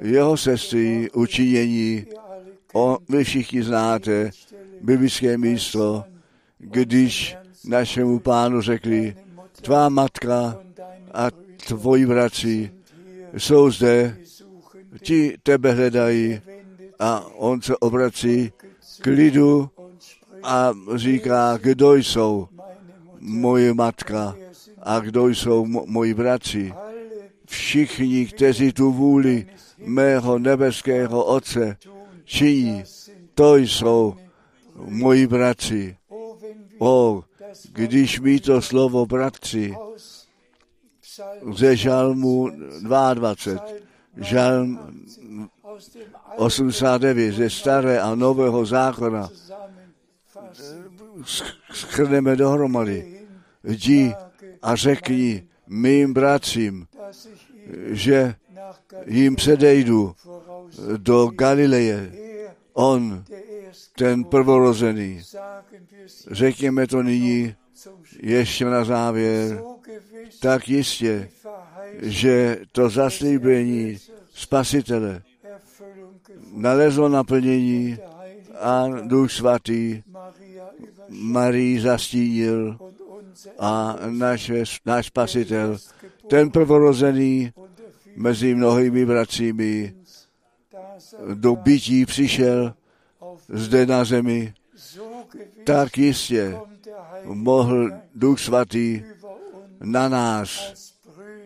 jeho 0.00 0.36
sestry 0.36 1.10
učinění. 1.10 2.06
O, 2.74 2.98
vy 3.08 3.24
všichni 3.24 3.62
znáte 3.62 4.30
biblické 4.80 5.38
místo, 5.38 6.04
když 6.58 7.36
našemu 7.64 8.18
pánu 8.18 8.60
řekli, 8.60 9.16
tvá 9.62 9.88
matka 9.88 10.58
a 11.14 11.30
tvoji 11.66 12.06
bratři 12.06 12.70
jsou 13.36 13.70
zde, 13.70 14.16
ti 15.02 15.36
tebe 15.42 15.72
hledají 15.72 16.40
a 16.98 17.26
on 17.34 17.62
se 17.62 17.76
obrací 17.76 18.52
k 19.00 19.06
lidu 19.06 19.70
a 20.42 20.72
říká, 20.94 21.58
kdo 21.62 21.94
jsou 21.94 22.48
moje 23.20 23.74
matka 23.74 24.36
a 24.82 25.00
kdo 25.00 25.28
jsou 25.28 25.66
mo- 25.66 25.84
moji 25.86 26.14
bratři. 26.14 26.74
Všichni, 27.46 28.26
kteří 28.26 28.72
tu 28.72 28.92
vůli 28.92 29.46
mého 29.78 30.38
nebeského 30.38 31.24
Otce 31.24 31.76
činí, 32.24 32.82
to 33.34 33.56
jsou 33.56 34.14
moji 34.76 35.26
bratři. 35.26 35.96
O, 36.78 37.24
když 37.72 38.20
mi 38.20 38.40
to 38.40 38.62
slovo 38.62 39.06
bratři 39.06 39.74
ze 41.54 41.76
žalmu 41.76 42.50
22, 42.82 43.34
žalm 44.16 44.78
aus 45.64 45.90
dem 45.92 46.14
89 46.36 47.32
ze 47.32 47.50
staré 47.50 48.00
a 48.00 48.14
nového 48.14 48.66
zákona 48.66 49.30
schrneme 51.72 52.36
dohromady. 52.36 53.26
Jdi 53.64 54.14
a 54.62 54.76
řekni 54.76 55.48
mým 55.66 56.12
bratřím, 56.12 56.86
že 57.90 58.34
jim 59.06 59.36
předejdu 59.36 60.14
do 60.96 61.26
Galileje. 61.26 62.12
On, 62.72 63.24
ten 63.96 64.24
prvorozený. 64.24 65.20
Řekněme 66.30 66.86
to 66.86 67.02
nyní 67.02 67.54
ještě 68.22 68.64
na 68.64 68.84
závěr. 68.84 69.73
Tak 70.40 70.68
jistě, 70.68 71.30
že 72.02 72.58
to 72.72 72.88
zaslíbení 72.88 73.98
Spasitele 74.34 75.22
nalezlo 76.52 77.08
naplnění 77.08 77.98
a 78.60 78.88
Duch 79.02 79.32
Svatý 79.32 80.02
Marii 81.08 81.80
zastínil 81.80 82.78
a 83.58 83.96
naše, 84.08 84.64
náš 84.86 85.06
spasitel, 85.06 85.78
ten 86.28 86.50
prvorozený 86.50 87.52
mezi 88.16 88.54
mnohými 88.54 89.06
bratřími 89.06 89.94
do 91.34 91.56
bytí 91.56 92.06
přišel 92.06 92.74
zde 93.48 93.86
na 93.86 94.04
zemi, 94.04 94.54
tak 95.64 95.98
jistě 95.98 96.56
mohl 97.24 97.90
Duch 98.14 98.40
Svatý 98.40 99.02
na 99.84 100.08
nás 100.08 100.74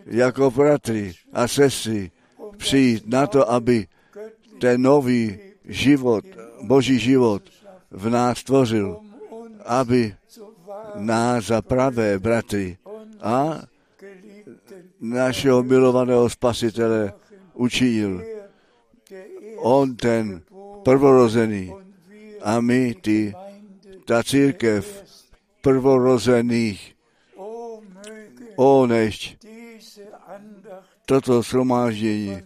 jako 0.05 0.51
bratry 0.51 1.13
a 1.33 1.47
sestry 1.47 2.11
přijít 2.57 3.07
na 3.07 3.27
to, 3.27 3.51
aby 3.51 3.87
ten 4.59 4.81
nový 4.81 5.39
život, 5.65 6.25
boží 6.61 6.99
život 6.99 7.43
v 7.91 8.09
nás 8.09 8.43
tvořil, 8.43 8.99
aby 9.65 10.15
nás 10.95 11.45
za 11.45 11.61
pravé 11.61 12.19
bratry 12.19 12.77
a 13.21 13.61
našeho 14.99 15.63
milovaného 15.63 16.29
spasitele 16.29 17.13
učinil. 17.53 18.23
On 19.57 19.95
ten 19.95 20.41
prvorozený 20.83 21.71
a 22.41 22.59
my 22.59 22.95
ty, 23.01 23.33
ta 24.05 24.23
církev 24.23 24.83
prvorozených. 25.61 26.98
O 28.61 28.83
Andacht 28.83 29.45
toto 31.05 31.41
shromáždění, 31.41 32.37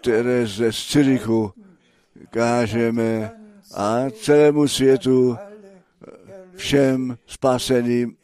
které 0.00 0.46
ze 0.46 0.72
Cyrichu 0.72 1.52
kážeme 2.30 3.32
a 3.74 4.10
celému 4.10 4.68
světu 4.68 5.36
všem 6.56 7.18
spaseným 7.26 8.16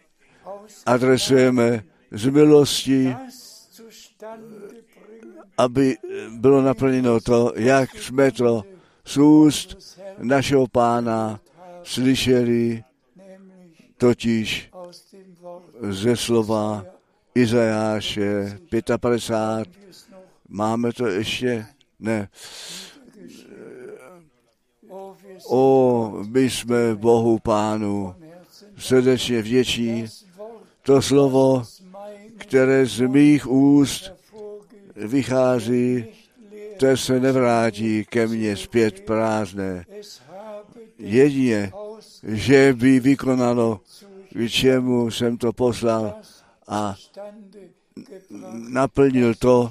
adresujeme 0.87 1.85
z 2.11 2.29
milosti, 2.29 3.17
aby 5.59 5.97
bylo 6.37 6.63
naplněno 6.63 7.21
to, 7.21 7.53
jak 7.57 7.95
jsme 7.95 8.33
to 8.33 8.65
z 9.05 9.17
úst 9.17 9.99
našeho 10.19 10.67
pána 10.67 11.41
slyšeli, 11.83 12.85
totiž 13.97 14.71
ze 15.91 16.17
slova 16.17 16.96
Izajáše 17.37 18.59
55. 18.71 19.69
es 19.91 20.09
noch, 20.11 20.21
Máme 20.49 20.93
to 20.93 21.07
ještě? 21.07 21.67
Ne. 22.01 22.29
o 25.49 26.13
my 26.29 26.51
jsme 26.51 26.95
Bohu 26.95 27.39
Pánu 27.39 28.15
srdečně 28.79 29.43
vděční. 29.43 30.07
To 30.83 31.03
slovo, 31.03 31.63
které 32.39 32.87
z 32.87 33.01
mých 33.01 33.47
úst 33.47 34.13
vychází, 34.97 36.05
to 36.77 36.97
se 36.97 37.21
nevrátí 37.21 38.05
ke 38.05 38.27
mně 38.27 38.57
zpět 38.57 39.01
prázdné. 39.01 39.85
Jedině, 40.99 41.73
že 42.23 42.73
by 42.73 43.01
vykonalo, 43.01 43.81
k 44.35 44.49
čemu 44.49 45.11
jsem 45.11 45.37
to 45.37 45.53
poslal 45.53 46.15
a 46.69 46.95
naplnil 48.69 49.35
to, 49.35 49.71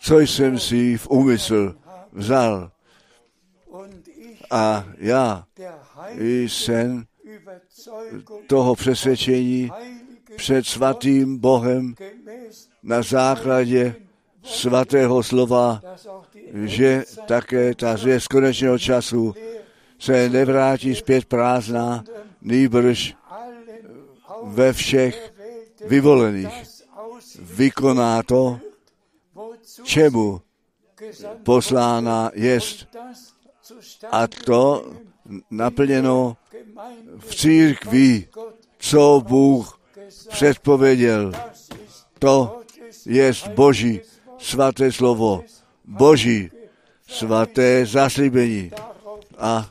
co 0.00 0.18
jsem 0.18 0.58
si 0.58 0.96
v 0.96 1.10
úmysl 1.10 1.74
vzal. 2.12 2.70
A 4.50 4.84
já 4.98 5.44
jsem 6.18 7.04
toho 8.46 8.74
přesvědčení 8.74 9.70
před 10.36 10.66
svatým 10.66 11.38
Bohem 11.38 11.94
na 12.82 13.02
základě 13.02 13.94
svatého 14.42 15.22
slova, 15.22 15.82
že 16.64 17.04
také 17.26 17.74
ta 17.74 17.96
zvěst 17.96 18.28
konečného 18.28 18.78
času 18.78 19.34
se 19.98 20.28
nevrátí 20.28 20.94
zpět 20.94 21.24
prázdná, 21.24 22.04
nýbrž 22.42 23.14
ve 24.44 24.72
všech 24.72 25.32
vyvolených 25.86 26.78
vykoná 27.40 28.22
to, 28.22 28.60
čemu 29.82 30.40
poslána 31.42 32.30
jest. 32.34 32.86
A 34.10 34.26
to 34.26 34.92
naplněno 35.50 36.36
v 37.18 37.34
církvi, 37.34 38.28
co 38.78 39.22
Bůh 39.28 39.80
předpověděl. 40.28 41.32
To 42.18 42.62
jest 43.06 43.48
Boží 43.48 44.00
svaté 44.38 44.92
slovo, 44.92 45.44
Boží 45.84 46.50
svaté 47.08 47.86
zaslíbení. 47.86 48.70
A 49.38 49.70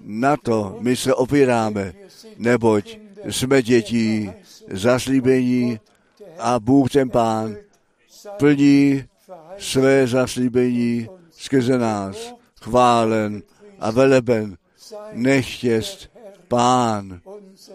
na 0.00 0.36
to 0.36 0.76
my 0.80 0.96
se 0.96 1.14
opíráme, 1.14 1.92
neboť 2.36 2.98
jsme 3.24 3.62
dětí 3.62 4.30
zaslíbení 4.70 5.80
a 6.38 6.60
Bůh 6.60 6.90
ten 6.90 7.10
Pán 7.10 7.56
plní 8.38 9.04
své 9.58 10.06
zaslíbení 10.06 11.08
skrze 11.30 11.78
nás. 11.78 12.34
Chválen 12.60 13.42
a 13.80 13.90
veleben 13.90 14.56
nechtěst 15.12 16.10
Pán, 16.48 17.20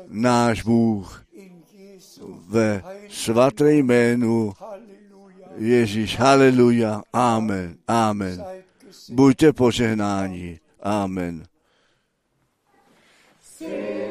náš 0.08 0.64
Bůh, 0.64 1.26
ve 2.48 2.84
svaté 3.10 3.74
jménu 3.74 4.54
Ježíš. 5.58 6.20
Haleluja. 6.20 7.02
Amen. 7.14 7.78
Amen. 7.88 8.44
Buďte 9.10 9.54
požehnáni. 9.54 10.60
Amen. 10.82 11.44
Bin 13.60 14.11